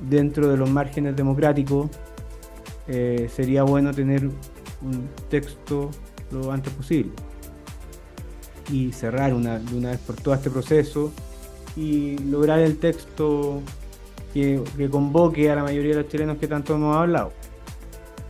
dentro 0.10 0.48
de 0.48 0.58
los 0.58 0.70
márgenes 0.70 1.16
democráticos, 1.16 1.90
eh, 2.88 3.30
sería 3.34 3.64
bueno 3.64 3.94
tener 3.94 4.26
un 4.26 5.10
texto 5.30 5.92
lo 6.32 6.52
antes 6.52 6.74
posible 6.74 7.12
y 8.72 8.92
cerrar 8.92 9.34
una, 9.34 9.60
de 9.60 9.78
una 9.78 9.92
vez 9.92 10.00
por 10.00 10.16
todo 10.16 10.34
este 10.34 10.50
proceso 10.50 11.12
y 11.76 12.18
lograr 12.20 12.60
el 12.60 12.78
texto 12.78 13.62
que, 14.34 14.62
convoque 14.92 15.50
a 15.50 15.56
la 15.56 15.64
mayoría 15.64 15.96
de 15.96 16.04
los 16.04 16.12
chilenos 16.12 16.38
que 16.38 16.48
tanto 16.48 16.76
hemos 16.76 16.96
hablado. 16.96 17.32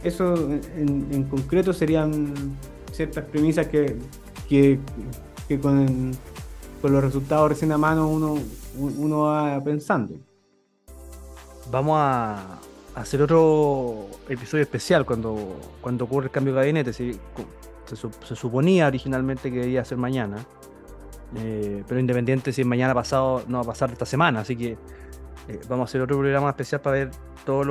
Eso 0.04 0.34
en, 0.78 1.24
concreto 1.30 1.74
serían 1.74 2.34
ciertas 2.92 3.26
premisas 3.26 3.68
que, 3.68 3.98
que, 4.48 4.80
con, 5.62 6.12
con, 6.82 6.94
los 6.94 7.04
resultados 7.04 7.50
recién 7.50 7.72
a 7.74 7.78
mano 7.78 8.08
uno, 8.08 8.38
uno 8.80 9.22
va 9.22 9.62
pensando. 9.64 10.16
Vamos 11.72 11.98
a 12.00 12.60
hacer 12.96 13.22
otro 13.22 14.08
episodio 14.28 14.64
especial 14.64 15.06
cuando, 15.06 15.58
cuando 15.82 16.06
ocurre 16.06 16.26
el 16.26 16.32
cambio 16.32 16.54
de 16.54 16.60
gabinete. 16.60 16.94
Se, 16.94 17.14
se, 17.86 18.36
suponía 18.36 18.88
originalmente 18.88 19.52
que 19.52 19.60
debía 19.60 19.84
ser 19.86 19.98
mañana, 19.98 20.38
eh, 21.36 21.84
pero 21.88 22.00
independiente 22.00 22.52
si 22.52 22.64
mañana 22.64 22.94
pasado, 22.94 23.44
no 23.48 23.58
va 23.58 23.64
a 23.64 23.68
pasar 23.68 23.92
esta 23.92 24.06
semana, 24.06 24.42
así 24.42 24.56
que 24.56 24.78
eh, 25.48 25.60
vamos 25.68 25.84
a 25.84 25.90
hacer 25.90 26.02
otro 26.02 26.18
programa 26.18 26.50
especial 26.50 26.82
para 26.82 26.98
ver 26.98 27.12
todos 27.46 27.66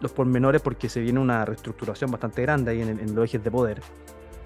los 0.00 0.12
pormenores 0.12 0.62
porque 0.62 0.88
se 0.88 1.00
viene 1.00 1.18
una 1.18 1.44
reestructuración 1.44 2.10
bastante 2.10 2.42
grande 2.42 2.70
ahí 2.72 2.82
en, 2.82 3.14
los 3.14 3.24
ejes 3.24 3.42
de 3.42 3.50
poder. 3.50 3.80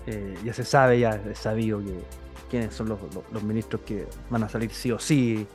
Eh, 0.07 0.39
ya 0.43 0.55
se 0.55 0.65
sabe, 0.65 1.01
ya 1.01 1.21
es 1.31 1.39
sabido 1.39 1.81
que, 1.81 1.99
quiénes 2.49 2.75
son 2.75 2.89
los, 2.89 2.99
los, 3.33 3.43
ministros 3.43 3.83
que 3.83 4.07
van 4.31 4.43
a 4.43 4.49
salir 4.49 4.71
sí 4.71 4.91
o 4.91 4.99
sí 4.99 5.47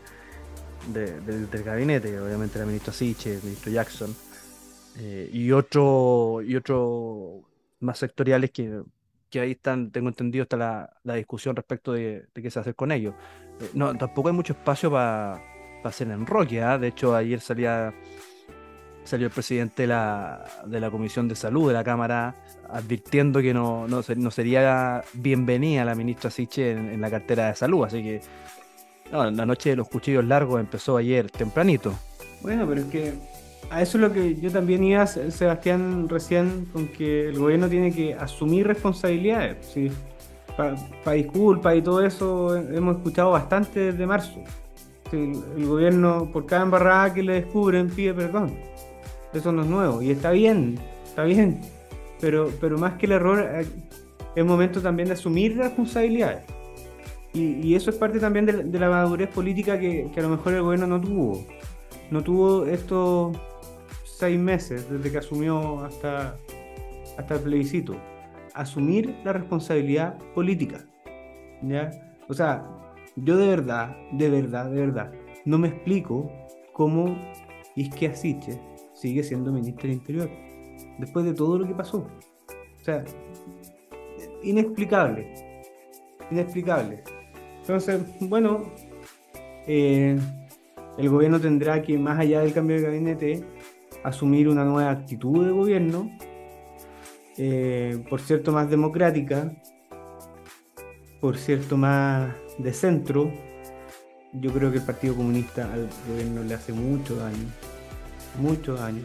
del 0.87 1.63
gabinete, 1.63 2.19
obviamente 2.19 2.59
la 2.59 2.65
ministra 2.65 2.93
Siche, 2.93 3.35
el 3.35 3.43
ministro 3.43 3.71
Jackson, 3.71 4.15
eh, 4.97 5.29
y 5.31 5.51
otro 5.51 6.41
y 6.45 6.55
otro 6.55 7.41
más 7.79 7.99
sectoriales 7.99 8.51
que, 8.51 8.81
que, 9.29 9.39
ahí 9.39 9.51
están, 9.51 9.91
tengo 9.91 10.09
entendido, 10.09 10.43
está 10.43 10.57
la, 10.57 10.93
la 11.03 11.15
discusión 11.15 11.55
respecto 11.55 11.93
de, 11.93 12.27
qué 12.33 12.51
se 12.51 12.59
hace 12.59 12.73
con 12.73 12.91
ellos. 12.91 13.15
no, 13.73 13.95
tampoco 13.97 14.29
hay 14.29 14.35
mucho 14.35 14.53
espacio 14.53 14.91
para 14.91 15.41
hacer 15.83 16.09
enroque, 16.09 16.61
¿ah? 16.61 16.77
de 16.77 16.87
hecho 16.87 17.15
ayer 17.15 17.39
salía 17.41 17.93
salió 19.03 19.27
el 19.27 19.33
presidente 19.33 19.83
de 19.83 19.87
la, 19.87 20.45
de 20.65 20.79
la 20.79 20.89
Comisión 20.89 21.27
de 21.27 21.35
Salud 21.35 21.67
de 21.67 21.73
la 21.73 21.83
Cámara 21.83 22.35
advirtiendo 22.69 23.41
que 23.41 23.53
no, 23.53 23.87
no, 23.87 24.01
no 24.15 24.31
sería 24.31 25.03
bienvenida 25.13 25.85
la 25.85 25.95
ministra 25.95 26.31
Siche 26.31 26.71
en, 26.71 27.01
la 27.01 27.09
cartera 27.09 27.47
de 27.47 27.55
salud. 27.55 27.85
Así 27.85 28.01
que 28.01 28.21
no, 29.13 29.29
la 29.29 29.45
noche 29.45 29.69
de 29.69 29.75
los 29.75 29.87
cuchillos 29.87 30.25
largos 30.25 30.59
empezó 30.59 30.97
ayer 30.97 31.29
tempranito. 31.29 31.93
Bueno, 32.41 32.65
pero 32.67 32.81
es 32.81 32.87
que 32.87 33.13
a 33.69 33.81
eso 33.81 33.97
es 33.97 34.01
lo 34.01 34.11
que 34.11 34.35
yo 34.35 34.51
también 34.51 34.83
iba, 34.83 35.05
Sebastián, 35.05 36.09
recién, 36.09 36.67
con 36.73 36.87
que 36.87 37.29
el 37.29 37.37
gobierno 37.37 37.69
tiene 37.69 37.93
que 37.93 38.15
asumir 38.15 38.65
responsabilidades. 38.65 39.65
¿sí? 39.71 39.91
Para 40.57 41.15
disculpas 41.15 41.75
y 41.75 41.81
todo 41.83 42.03
eso 42.03 42.57
hemos 42.57 42.97
escuchado 42.97 43.31
bastante 43.31 43.91
desde 43.91 44.05
marzo. 44.07 44.43
el, 45.11 45.65
gobierno, 45.67 46.29
por 46.33 46.47
cada 46.47 46.63
embarrada 46.63 47.13
que 47.13 47.21
le 47.21 47.33
descubren, 47.33 47.89
pide 47.89 48.15
perdón. 48.15 48.51
Eso 49.31 49.51
no 49.51 49.61
es 49.61 49.67
nuevo. 49.67 50.01
Y 50.01 50.09
está 50.09 50.31
bien, 50.31 50.79
está 51.05 51.23
bien. 51.23 51.61
Pero, 52.19 52.49
pero 52.59 52.79
más 52.79 52.93
que 52.93 53.05
el 53.05 53.11
error, 53.11 53.39
eh, 53.39 53.65
es 54.35 54.45
momento 54.45 54.81
también 54.81 55.07
de 55.07 55.13
asumir 55.13 55.55
responsabilidades. 55.55 56.43
Y, 57.33 57.73
eso 57.73 57.89
es 57.89 57.95
parte 57.95 58.19
también 58.19 58.45
de, 58.45 58.79
la 58.79 58.89
madurez 58.89 59.29
política 59.29 59.79
que, 59.79 60.09
a 60.15 60.21
lo 60.21 60.29
mejor 60.29 60.53
el 60.53 60.61
gobierno 60.61 60.87
no 60.87 61.01
tuvo. 61.01 61.43
No 62.11 62.23
tuvo 62.23 62.65
estos 62.65 63.35
seis 64.03 64.39
meses 64.39 64.89
desde 64.89 65.11
que 65.11 65.17
asumió 65.17 65.83
hasta, 65.83 66.35
hasta 67.17 67.35
el 67.35 67.41
plebiscito. 67.41 67.95
Asumir 68.53 69.15
la 69.23 69.33
responsabilidad 69.33 70.17
política. 70.35 70.85
¿ya? 71.63 71.89
O 72.29 72.33
sea, 72.33 72.67
yo 73.15 73.37
de 73.37 73.47
verdad, 73.47 73.95
de 74.11 74.29
verdad, 74.29 74.69
de 74.69 74.79
verdad, 74.79 75.11
no 75.45 75.57
me 75.57 75.69
explico 75.69 76.31
cómo 76.73 77.17
Isque 77.75 78.07
Asiche 78.07 78.59
sigue 78.93 79.23
siendo 79.23 79.51
ministro 79.51 79.87
del 79.87 79.97
Interior. 79.97 80.29
Después 80.99 81.25
de 81.25 81.33
todo 81.33 81.57
lo 81.57 81.67
que 81.67 81.73
pasó. 81.73 82.07
O 82.79 82.83
sea, 82.83 83.03
inexplicable. 84.43 85.33
Inexplicable. 86.29 87.03
Entonces, 87.63 88.01
bueno, 88.19 88.73
eh, 89.67 90.19
el 90.97 91.09
gobierno 91.09 91.39
tendrá 91.39 91.81
que, 91.81 91.97
más 91.97 92.19
allá 92.19 92.41
del 92.41 92.51
cambio 92.51 92.75
de 92.75 92.81
gabinete, 92.81 93.43
asumir 94.03 94.49
una 94.49 94.65
nueva 94.65 94.91
actitud 94.91 95.45
de 95.45 95.51
gobierno, 95.53 96.11
eh, 97.37 98.03
por 98.09 98.19
cierto, 98.19 98.51
más 98.51 98.69
democrática, 98.69 99.53
por 101.21 101.37
cierto, 101.37 101.77
más 101.77 102.33
de 102.57 102.73
centro. 102.73 103.31
Yo 104.33 104.51
creo 104.51 104.69
que 104.69 104.79
el 104.79 104.83
Partido 104.83 105.15
Comunista 105.15 105.71
al 105.71 105.87
gobierno 106.09 106.43
le 106.43 106.55
hace 106.55 106.73
mucho 106.73 107.15
daño, 107.15 107.47
mucho 108.41 108.73
daño. 108.73 109.03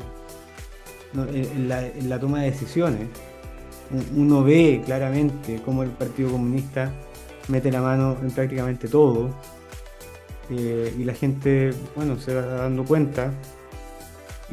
en, 1.14 1.68
la, 1.68 1.86
en 1.86 2.08
la 2.08 2.18
toma 2.18 2.40
de 2.40 2.50
decisiones, 2.50 3.06
uno 4.16 4.42
ve 4.42 4.82
claramente 4.84 5.62
cómo 5.64 5.84
el 5.84 5.90
Partido 5.90 6.32
Comunista 6.32 6.92
mete 7.48 7.72
la 7.72 7.80
mano 7.80 8.16
en 8.22 8.30
prácticamente 8.30 8.88
todo. 8.88 9.30
Eh, 10.50 10.94
y 10.98 11.04
la 11.04 11.14
gente, 11.14 11.70
bueno, 11.94 12.18
se 12.18 12.34
va 12.34 12.42
dando 12.42 12.84
cuenta. 12.84 13.32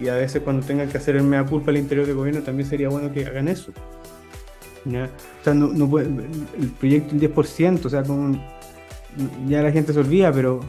Y 0.02 0.10
a 0.10 0.16
veces 0.16 0.42
cuando 0.42 0.66
tengan 0.66 0.90
que 0.90 0.98
hacer 0.98 1.16
el 1.16 1.24
mea 1.24 1.46
culpa 1.46 1.72
al 1.72 1.78
interior 1.78 2.06
del 2.06 2.16
gobierno, 2.16 2.42
también 2.42 2.68
sería 2.68 2.90
bueno 2.90 3.12
que 3.14 3.26
hagan 3.26 3.48
eso. 3.48 3.72
O 4.86 5.44
sea, 5.44 5.54
no, 5.54 5.68
no 5.68 5.90
puede, 5.90 6.08
el 6.60 6.70
proyecto 6.80 7.16
del 7.16 7.34
10%, 7.34 7.86
o 7.86 7.90
sea, 7.90 8.04
con, 8.04 8.40
ya 9.48 9.64
la 9.64 9.72
gente 9.72 9.94
se 9.94 10.00
olvida, 10.00 10.32
pero 10.32 10.60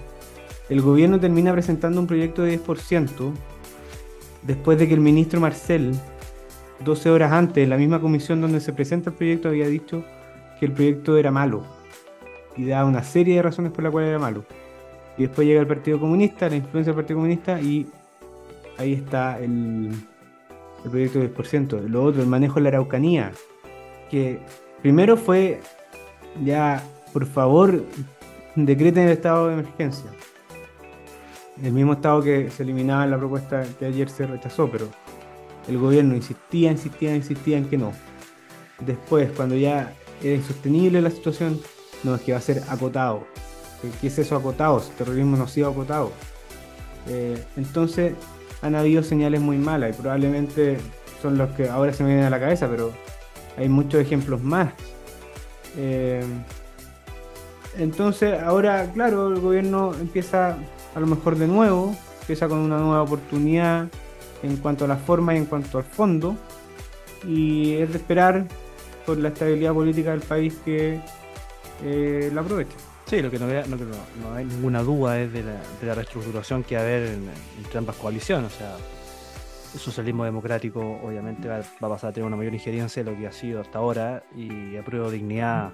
el 0.70 0.80
gobierno 0.80 1.20
termina 1.20 1.52
presentando 1.52 2.00
un 2.00 2.06
proyecto 2.06 2.42
de 2.42 2.58
10% 2.58 3.32
después 4.42 4.78
de 4.78 4.88
que 4.88 4.94
el 4.94 5.00
ministro 5.00 5.38
Marcel, 5.38 5.92
12 6.82 7.10
horas 7.10 7.32
antes, 7.32 7.62
en 7.62 7.68
la 7.68 7.76
misma 7.76 8.00
comisión 8.00 8.40
donde 8.40 8.60
se 8.60 8.72
presenta 8.72 9.10
el 9.10 9.16
proyecto, 9.16 9.48
había 9.48 9.66
dicho 9.66 10.02
que 10.58 10.66
el 10.66 10.72
proyecto 10.72 11.18
era 11.18 11.30
malo 11.30 11.75
y 12.56 12.64
daba 12.64 12.88
una 12.88 13.02
serie 13.02 13.36
de 13.36 13.42
razones 13.42 13.72
por 13.72 13.84
las 13.84 13.92
cuales 13.92 14.10
era 14.10 14.18
malo. 14.18 14.44
Y 15.18 15.22
después 15.22 15.46
llega 15.46 15.60
el 15.60 15.66
Partido 15.66 15.98
Comunista, 15.98 16.48
la 16.48 16.56
influencia 16.56 16.92
del 16.92 16.96
Partido 16.96 17.18
Comunista 17.18 17.60
y 17.60 17.86
ahí 18.78 18.92
está 18.92 19.38
el, 19.38 19.90
el 20.84 20.90
proyecto 20.90 21.18
del 21.18 21.30
por 21.30 21.46
ciento. 21.46 21.80
Lo 21.80 22.04
otro, 22.04 22.22
el 22.22 22.28
manejo 22.28 22.56
de 22.56 22.62
la 22.62 22.68
Araucanía, 22.68 23.32
que 24.10 24.38
primero 24.82 25.16
fue 25.16 25.60
ya, 26.44 26.82
por 27.12 27.26
favor, 27.26 27.82
decreten 28.54 29.04
el 29.04 29.12
estado 29.12 29.48
de 29.48 29.54
emergencia. 29.54 30.10
El 31.62 31.72
mismo 31.72 31.94
estado 31.94 32.22
que 32.22 32.50
se 32.50 32.62
eliminaba 32.62 33.04
en 33.04 33.10
la 33.10 33.18
propuesta 33.18 33.64
que 33.78 33.86
ayer 33.86 34.10
se 34.10 34.26
rechazó, 34.26 34.68
pero 34.70 34.88
el 35.68 35.78
gobierno 35.78 36.14
insistía, 36.14 36.70
insistía, 36.70 37.16
insistía 37.16 37.56
en 37.56 37.68
que 37.68 37.78
no. 37.78 37.92
Después, 38.80 39.30
cuando 39.34 39.56
ya 39.56 39.92
era 40.22 40.34
insostenible 40.34 41.00
la 41.00 41.10
situación, 41.10 41.58
no, 42.06 42.14
es 42.14 42.22
que 42.22 42.32
va 42.32 42.38
a 42.38 42.42
ser 42.42 42.62
acotado. 42.68 43.26
¿Qué 44.00 44.06
es 44.06 44.18
eso 44.18 44.36
acotado? 44.36 44.78
El 44.78 44.96
terrorismo 44.96 45.36
no 45.36 45.44
ha 45.44 45.48
sido 45.48 45.68
acotado. 45.70 46.12
Eh, 47.08 47.42
entonces, 47.56 48.14
han 48.62 48.74
habido 48.74 49.02
señales 49.02 49.40
muy 49.40 49.58
malas 49.58 49.90
y 49.90 50.00
probablemente 50.00 50.78
son 51.20 51.36
los 51.36 51.50
que 51.50 51.68
ahora 51.68 51.92
se 51.92 52.02
me 52.02 52.10
vienen 52.10 52.26
a 52.26 52.30
la 52.30 52.40
cabeza, 52.40 52.68
pero 52.68 52.92
hay 53.56 53.68
muchos 53.68 54.00
ejemplos 54.00 54.42
más. 54.42 54.72
Eh, 55.76 56.24
entonces, 57.78 58.40
ahora, 58.40 58.90
claro, 58.92 59.28
el 59.28 59.40
gobierno 59.40 59.92
empieza 60.00 60.56
a 60.94 61.00
lo 61.00 61.06
mejor 61.06 61.36
de 61.36 61.46
nuevo, 61.46 61.94
empieza 62.20 62.48
con 62.48 62.58
una 62.58 62.78
nueva 62.78 63.02
oportunidad 63.02 63.88
en 64.42 64.56
cuanto 64.56 64.86
a 64.86 64.88
la 64.88 64.96
forma 64.96 65.34
y 65.34 65.38
en 65.38 65.44
cuanto 65.46 65.78
al 65.78 65.84
fondo, 65.84 66.36
y 67.26 67.74
es 67.74 67.90
de 67.90 67.98
esperar 67.98 68.46
por 69.04 69.18
la 69.18 69.28
estabilidad 69.28 69.74
política 69.74 70.10
del 70.10 70.20
país 70.20 70.58
que 70.64 71.00
eh, 71.82 72.30
la 72.32 72.40
aproveche. 72.40 72.76
Sí, 73.06 73.22
lo 73.22 73.30
que 73.30 73.38
no, 73.38 73.46
hay 74.34 74.44
ninguna 74.44 74.82
duda 74.82 75.20
es 75.20 75.32
de 75.32 75.44
la, 75.44 75.94
reestructuración 75.94 76.64
que 76.64 76.74
va 76.74 76.80
a 76.80 76.84
haber 76.84 77.16
entre 77.58 77.78
ambas 77.78 77.96
coaliciones. 77.96 78.52
O 78.52 78.58
sea, 78.58 78.76
el 79.74 79.80
socialismo 79.80 80.24
democrático 80.24 80.80
obviamente 81.02 81.48
va, 81.48 81.58
a 81.58 81.88
pasar 81.88 82.10
a 82.10 82.12
tener 82.12 82.26
una 82.26 82.36
mayor 82.36 82.54
injerencia 82.54 83.04
de 83.04 83.10
lo 83.10 83.16
que 83.16 83.26
ha 83.26 83.32
sido 83.32 83.60
hasta 83.60 83.78
ahora 83.78 84.24
y 84.34 84.76
a 84.76 84.84
prueba 84.84 85.06
de 85.08 85.18
dignidad 85.18 85.72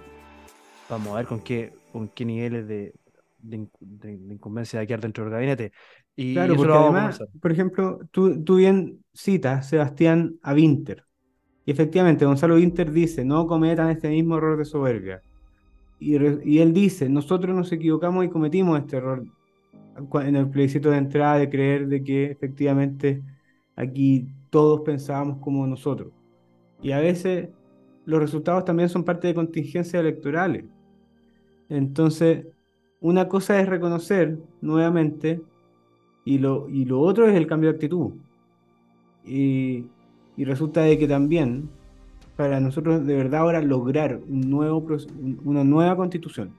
vamos 0.88 1.14
a 1.14 1.16
ver 1.16 1.26
con 1.26 1.40
qué, 1.40 1.72
con 1.90 2.08
qué 2.08 2.24
niveles 2.24 2.68
de, 2.68 2.92
de, 3.40 4.12
incumbencia 4.12 4.80
de 4.80 4.86
quedar 4.86 5.00
dentro 5.00 5.24
del 5.24 5.32
gabinete. 5.32 5.72
Y 6.14 6.34
claro, 6.34 6.56
porque 6.56 6.72
además, 6.72 7.22
por 7.40 7.52
ejemplo, 7.52 8.00
tú, 8.10 8.44
tú 8.44 8.56
bien 8.56 9.02
citas 9.14 9.68
Sebastián 9.68 10.38
a 10.42 10.52
Winter. 10.52 11.04
Y 11.64 11.70
efectivamente, 11.70 12.24
Gonzalo 12.24 12.56
Winter 12.56 12.90
dice, 12.90 13.24
no 13.24 13.46
cometan 13.46 13.88
este 13.90 14.08
mismo 14.10 14.36
error 14.36 14.58
de 14.58 14.64
soberbia. 14.64 15.22
Y, 16.02 16.58
él 16.58 16.72
dice, 16.72 17.08
nosotros 17.08 17.54
nos 17.54 17.70
equivocamos 17.70 18.24
y 18.24 18.28
cometimos 18.28 18.80
este 18.80 18.96
error 18.96 19.24
en 20.14 20.36
el 20.36 20.48
plebiscito 20.48 20.90
de 20.90 20.96
entrada 20.96 21.38
de 21.38 21.48
creer 21.48 21.86
de 21.86 22.02
que 22.02 22.24
efectivamente 22.24 23.22
aquí 23.76 24.26
todos 24.50 24.80
pensábamos 24.80 25.38
como 25.38 25.64
nosotros. 25.64 26.12
Y 26.82 26.90
a 26.90 26.98
veces 26.98 27.50
los 28.04 28.20
resultados 28.20 28.64
también 28.64 28.88
son 28.88 29.04
parte 29.04 29.28
de 29.28 29.34
contingencias 29.34 30.00
electorales. 30.02 30.64
Entonces, 31.68 32.46
una 33.00 33.28
cosa 33.28 33.60
es 33.60 33.68
reconocer 33.68 34.38
nuevamente 34.60 35.40
y 36.24 36.38
lo, 36.38 36.68
y 36.68 36.84
lo 36.84 37.00
otro 37.00 37.28
es 37.28 37.36
el 37.36 37.46
cambio 37.46 37.70
de 37.70 37.76
actitud. 37.76 38.14
Y, 39.24 39.86
y 40.36 40.44
resulta 40.44 40.80
de 40.80 40.98
que 40.98 41.06
también 41.06 41.70
para 42.36 42.60
nosotros 42.60 43.06
de 43.06 43.16
verdad 43.16 43.40
ahora 43.40 43.62
lograr 43.62 44.20
un 44.28 44.50
nuevo, 44.50 44.86
una 45.44 45.64
nueva 45.64 45.96
constitución 45.96 46.52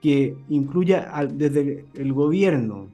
que 0.00 0.36
incluya 0.48 1.10
desde 1.32 1.84
el 1.94 2.12
gobierno 2.12 2.88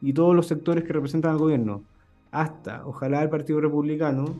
y 0.00 0.12
todos 0.12 0.34
los 0.34 0.46
sectores 0.46 0.84
que 0.84 0.92
representan 0.92 1.32
al 1.32 1.38
gobierno 1.38 1.82
hasta, 2.30 2.86
ojalá, 2.86 3.22
el 3.22 3.30
Partido 3.30 3.60
Republicano, 3.60 4.34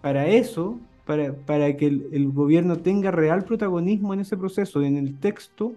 para 0.00 0.26
eso, 0.26 0.78
para, 1.06 1.76
que 1.76 1.86
el, 1.86 2.30
gobierno 2.32 2.78
tenga 2.78 3.10
real 3.10 3.44
protagonismo 3.44 4.12
en 4.12 4.20
ese 4.20 4.36
proceso, 4.36 4.82
en 4.82 4.96
el 4.96 5.18
texto, 5.18 5.72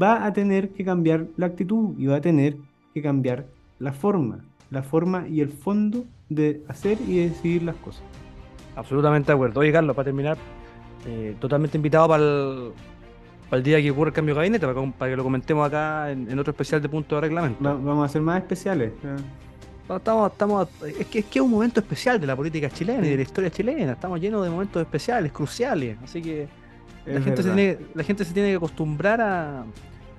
va 0.00 0.24
a 0.24 0.32
tener 0.32 0.70
que 0.70 0.84
cambiar 0.84 1.26
la 1.36 1.46
actitud 1.46 1.94
y 1.98 2.06
va 2.06 2.16
a 2.16 2.20
tener 2.20 2.56
que 2.94 3.02
cambiar 3.02 3.46
la 3.78 3.92
forma, 3.92 4.44
la 4.70 4.82
forma 4.82 5.28
y 5.28 5.40
el 5.40 5.50
fondo 5.50 6.04
de 6.28 6.62
hacer 6.68 6.98
y 7.06 7.16
de 7.16 7.28
decidir 7.28 7.62
las 7.62 7.76
cosas. 7.76 8.04
Absolutamente 8.76 9.26
de 9.28 9.34
acuerdo. 9.34 9.60
Oye, 9.60 9.72
Carlos, 9.72 9.94
para 9.94 10.04
terminar, 10.04 10.38
eh, 11.06 11.36
totalmente 11.40 11.76
invitado 11.76 12.08
para 12.08 12.22
el, 13.56 13.62
día 13.62 13.80
que 13.80 13.90
ocurre 13.90 14.10
el 14.10 14.14
cambio 14.14 14.34
de 14.34 14.40
gabinete, 14.40 14.66
para, 14.66 15.10
que 15.10 15.16
lo 15.16 15.22
comentemos 15.22 15.66
acá 15.66 16.10
en, 16.10 16.38
otro 16.38 16.52
especial 16.52 16.80
de 16.80 16.88
punto 16.88 17.16
de 17.16 17.20
reglamento. 17.22 17.62
vamos 17.62 18.02
a 18.02 18.06
hacer 18.06 18.22
más 18.22 18.38
especiales. 18.42 18.92
estamos, 19.88 20.32
estamos, 20.32 20.68
es, 20.98 21.06
que, 21.06 21.18
es 21.20 21.24
que 21.24 21.38
es 21.38 21.44
un 21.44 21.50
momento 21.50 21.80
especial 21.80 22.20
de 22.20 22.26
la 22.26 22.36
política 22.36 22.70
chilena 22.70 23.06
y 23.06 23.10
de 23.10 23.16
la 23.16 23.22
historia 23.22 23.50
chilena. 23.50 23.92
Estamos 23.92 24.20
llenos 24.20 24.44
de 24.44 24.50
momentos 24.50 24.80
especiales, 24.80 25.32
cruciales. 25.32 25.98
Así 26.02 26.22
que 26.22 26.48
la 27.06 27.20
gente, 27.20 27.42
se 27.42 27.48
tiene, 27.50 27.78
la 27.94 28.04
gente 28.04 28.24
se 28.24 28.32
tiene 28.32 28.50
que 28.50 28.56
acostumbrar 28.56 29.20
a, 29.20 29.64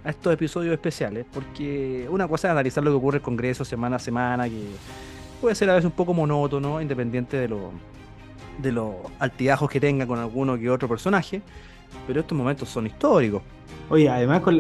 a 0.04 0.10
estos 0.10 0.34
episodios 0.34 0.74
especiales, 0.74 1.26
porque 1.32 2.08
una 2.10 2.28
cosa 2.28 2.48
es 2.48 2.52
analizar 2.52 2.84
lo 2.84 2.92
que 2.92 2.98
ocurre 2.98 3.18
en 3.18 3.22
el 3.22 3.26
Congreso 3.26 3.64
semana 3.64 3.98
a 3.98 4.00
semana, 4.00 4.50
que 4.50 4.62
puede 5.40 5.56
ser 5.56 5.70
a 5.70 5.76
veces 5.76 5.86
un 5.86 5.92
poco 5.92 6.14
monótono, 6.14 6.82
independiente 6.82 7.38
de 7.38 7.48
lo, 7.48 7.72
de 8.62 8.71
los 8.71 8.95
altibajos 9.19 9.69
que 9.69 9.80
tenga 9.80 10.06
con 10.06 10.19
alguno 10.19 10.58
que 10.58 10.69
otro 10.69 10.88
personaje, 10.88 11.41
pero 12.08 12.21
estos 12.21 12.38
momentos 12.38 12.69
son 12.69 12.88
históricos. 12.88 13.41
Oye, 13.89 14.08
además 14.10 14.41
con, 14.41 14.60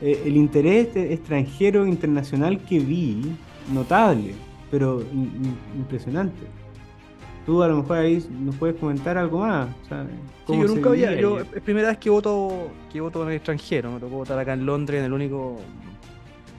eh, 0.00 0.22
el 0.24 0.36
interés 0.36 0.94
extranjero 0.94 1.86
internacional 1.86 2.60
que 2.60 2.78
vi, 2.78 3.22
notable, 3.72 4.34
pero 4.70 5.02
impresionante. 5.74 6.46
Tú 7.46 7.62
a 7.62 7.68
lo 7.68 7.78
mejor 7.78 7.98
ahí 7.98 8.24
nos 8.30 8.54
puedes 8.56 8.76
comentar 8.76 9.16
algo 9.16 9.40
más. 9.40 9.68
sí, 10.46 10.52
yo 10.52 10.64
nunca 10.64 10.90
había, 10.90 11.18
yo, 11.18 11.40
es 11.40 11.62
primera 11.62 11.88
vez 11.88 11.98
que 11.98 12.10
voto, 12.10 12.70
que 12.92 13.00
voto 13.00 13.22
en 13.22 13.30
el 13.30 13.36
extranjero, 13.36 13.92
me 13.92 13.98
tocó 13.98 14.16
votar 14.16 14.38
acá 14.38 14.52
en 14.52 14.66
Londres, 14.66 15.00
en 15.00 15.06
el 15.06 15.12
único, 15.12 15.58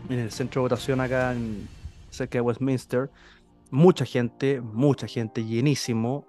en 0.10 0.20
el 0.20 0.32
centro 0.32 0.62
de 0.62 0.64
votación 0.64 1.00
acá 1.00 1.34
en, 1.34 1.68
cerca 2.10 2.38
de 2.38 2.42
Westminster. 2.42 3.10
Mucha 3.70 4.06
gente, 4.06 4.60
mucha 4.60 5.08
gente, 5.08 5.46
llenísimo, 5.46 6.26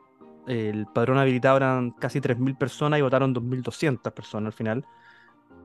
el 0.47 0.87
padrón 0.87 1.19
habilitado 1.19 1.57
eran 1.57 1.93
casi 1.93 2.21
3.000 2.21 2.57
personas 2.57 2.99
y 2.99 3.03
votaron 3.03 3.35
2.200 3.35 4.13
personas 4.13 4.49
al 4.49 4.53
final. 4.53 4.87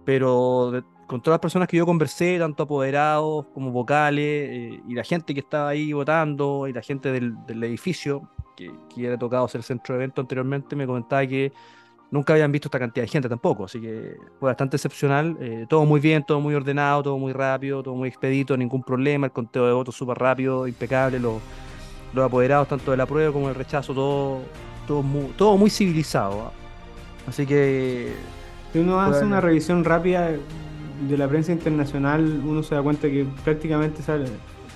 Pero 0.06 0.84
con 1.08 1.22
todas 1.22 1.36
las 1.36 1.42
personas 1.42 1.68
que 1.68 1.78
yo 1.78 1.86
conversé, 1.86 2.38
tanto 2.40 2.64
apoderados 2.64 3.48
como 3.54 3.72
vocales, 3.72 4.50
eh, 4.50 4.82
y 4.88 4.94
la 4.94 5.04
gente 5.04 5.34
que 5.34 5.42
estaba 5.42 5.70
ahí 5.70 5.94
votando, 5.94 6.68
y 6.68 6.74
la 6.74 6.82
gente 6.82 7.12
del, 7.12 7.64
edificio, 7.64 8.30
que, 8.56 8.72
que 8.94 9.08
era 9.08 9.18
tocado 9.18 9.48
ser 9.48 9.64
centro 9.64 9.96
de 9.96 10.04
evento 10.04 10.22
anteriormente, 10.22 10.76
me 10.76 10.86
comentaba 10.86 11.26
que 11.28 11.52
nunca 12.12 12.34
habían 12.34 12.52
visto 12.52 12.68
esta 12.68 12.80
cantidad 12.80 13.04
de 13.04 13.10
gente 13.10 13.30
tampoco. 13.30 13.66
Así 13.66 13.82
que 13.82 14.18
fue 14.40 14.50
bastante 14.50 14.78
excepcional. 14.78 15.38
Eh, 15.40 15.66
todo 15.70 15.86
muy 15.86 16.00
bien, 16.00 16.24
todo 16.24 16.40
muy 16.40 16.54
ordenado, 16.56 17.04
todo 17.04 17.18
muy 17.18 17.34
rápido, 17.34 17.84
todo 17.84 17.96
muy 17.96 18.10
expedito, 18.10 18.56
ningún 18.58 18.84
problema. 18.84 19.28
El 19.28 19.34
conteo 19.34 19.66
de 19.68 19.74
votos 19.74 19.96
súper 19.96 20.18
rápido, 20.18 20.68
impecable. 20.68 21.20
Los, 21.20 21.42
los 22.14 22.26
apoderados, 22.26 22.68
tanto 22.68 22.92
de 22.92 22.98
la 22.98 23.06
prueba 23.06 23.32
como 23.32 23.48
del 23.48 23.56
rechazo, 23.56 23.94
todo 23.94 24.42
todo 24.88 25.04
muy, 25.04 25.26
todo 25.38 25.58
muy 25.58 25.70
civilizado. 25.70 26.42
¿ah? 26.48 26.52
Así 27.28 27.46
que. 27.46 28.14
Si 28.74 28.80
uno 28.80 29.00
hace 29.00 29.24
una 29.24 29.42
revisión 29.42 29.84
rápida 29.84 30.32
de 30.32 31.18
la 31.18 31.28
prensa 31.28 31.52
internacional, 31.52 32.42
uno 32.44 32.64
se 32.64 32.76
da 32.76 32.82
cuenta 32.82 33.08
que 33.10 33.26
prácticamente 33.44 34.02
sale, 34.02 34.26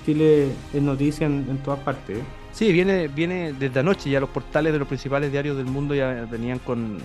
Chile 0.05 0.49
es 0.73 0.81
noticia 0.81 1.27
en, 1.27 1.57
todas 1.63 1.79
partes. 1.79 2.19
¿eh? 2.19 2.23
Sí, 2.51 2.71
viene, 2.71 3.07
viene 3.07 3.53
desde 3.53 3.79
anoche 3.79 4.09
ya 4.09 4.19
los 4.19 4.29
portales 4.29 4.71
de 4.71 4.79
los 4.79 4.87
principales 4.87 5.31
diarios 5.31 5.57
del 5.57 5.65
mundo 5.65 5.93
ya 5.93 6.25
venían 6.29 6.59
con 6.59 6.99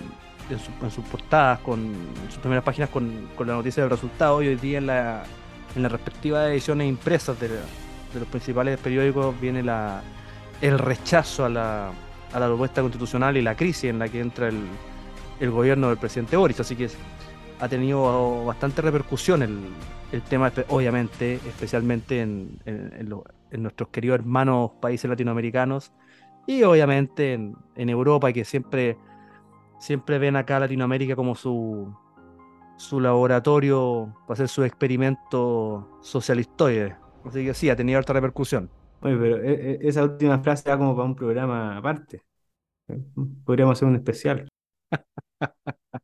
en, 0.49 0.91
sus 0.91 1.03
portadas, 1.05 1.59
con 1.59 1.93
sus 2.29 2.37
primeras 2.39 2.63
páginas 2.63 2.89
con, 2.89 3.27
la 3.39 3.53
noticia 3.53 3.83
del 3.83 3.89
resultado 3.89 4.41
y 4.41 4.47
hoy 4.47 4.55
día 4.55 4.77
en 4.77 4.87
la, 4.87 5.23
en 5.75 5.83
las 5.83 5.91
respectivas 5.91 6.49
ediciones 6.49 6.87
impresas 6.87 7.37
de, 7.39 7.49
de 8.13 8.19
los 8.19 8.29
principales 8.29 8.79
periódicos 8.79 9.39
viene 9.39 9.63
el 10.61 10.79
rechazo 10.79 11.45
a 11.45 11.49
la, 11.49 11.91
a 12.33 12.39
la 12.39 12.47
propuesta 12.47 12.81
constitucional 12.81 13.37
y 13.37 13.41
la 13.41 13.55
crisis 13.55 13.85
en 13.85 13.99
la 13.99 14.09
que 14.09 14.19
entra 14.19 14.47
el, 14.47 14.63
el 15.39 15.51
gobierno 15.51 15.89
del 15.89 15.97
presidente 15.97 16.37
Boris. 16.37 16.59
Así 16.59 16.75
que 16.75 16.89
ha 17.59 17.67
tenido 17.67 18.45
bastante 18.45 18.81
repercusión 18.81 19.41
el, 19.41 19.59
el 20.11 20.21
tema, 20.21 20.51
obviamente, 20.69 21.35
especialmente 21.35 22.21
en, 22.21 22.59
en, 22.65 23.61
nuestros 23.61 23.89
queridos 23.89 24.19
hermanos 24.19 24.71
países 24.81 25.09
latinoamericanos 25.09 25.91
y 26.45 26.63
obviamente 26.63 27.33
en, 27.33 27.89
Europa, 27.89 28.31
que 28.31 28.45
siempre, 28.45 28.97
siempre 29.79 30.17
ven 30.19 30.35
acá 30.35 30.59
Latinoamérica 30.59 31.15
como 31.15 31.35
su, 31.35 31.93
su 32.77 32.99
laboratorio 32.99 34.13
para 34.27 34.33
hacer 34.33 34.47
su 34.47 34.63
experimento 34.63 35.99
socialistoide. 36.01 36.95
Así 37.27 37.45
que 37.45 37.53
sí, 37.53 37.69
ha 37.69 37.75
tenido 37.75 37.97
alta 37.99 38.13
repercusión. 38.13 38.69
Oye, 39.01 39.15
pero 39.17 39.37
e- 39.37 39.71
e- 39.73 39.79
esa 39.87 40.03
última 40.03 40.39
frase 40.39 40.69
va 40.69 40.77
como 40.77 40.95
para 40.95 41.07
un 41.07 41.15
programa 41.15 41.77
aparte. 41.77 42.23
Podríamos 43.45 43.77
hacer 43.77 43.87
un 43.87 43.95
especial. 43.95 44.47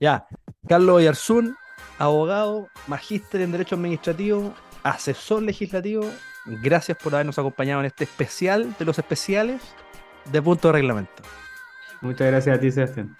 Ya, 0.00 0.26
Carlos 0.68 0.96
Oyarzún, 0.96 1.56
abogado, 1.98 2.68
magíster 2.86 3.40
en 3.40 3.52
Derecho 3.52 3.76
Administrativo, 3.76 4.54
asesor 4.82 5.42
legislativo. 5.42 6.04
Gracias 6.62 6.98
por 6.98 7.14
habernos 7.14 7.38
acompañado 7.38 7.80
en 7.80 7.86
este 7.86 8.04
especial 8.04 8.74
de 8.78 8.84
los 8.84 8.98
especiales 8.98 9.62
de 10.30 10.42
punto 10.42 10.68
de 10.68 10.72
reglamento. 10.72 11.22
Muchas 12.00 12.28
gracias 12.28 12.56
a 12.56 12.60
ti, 12.60 12.70
Sebastián. 12.70 13.16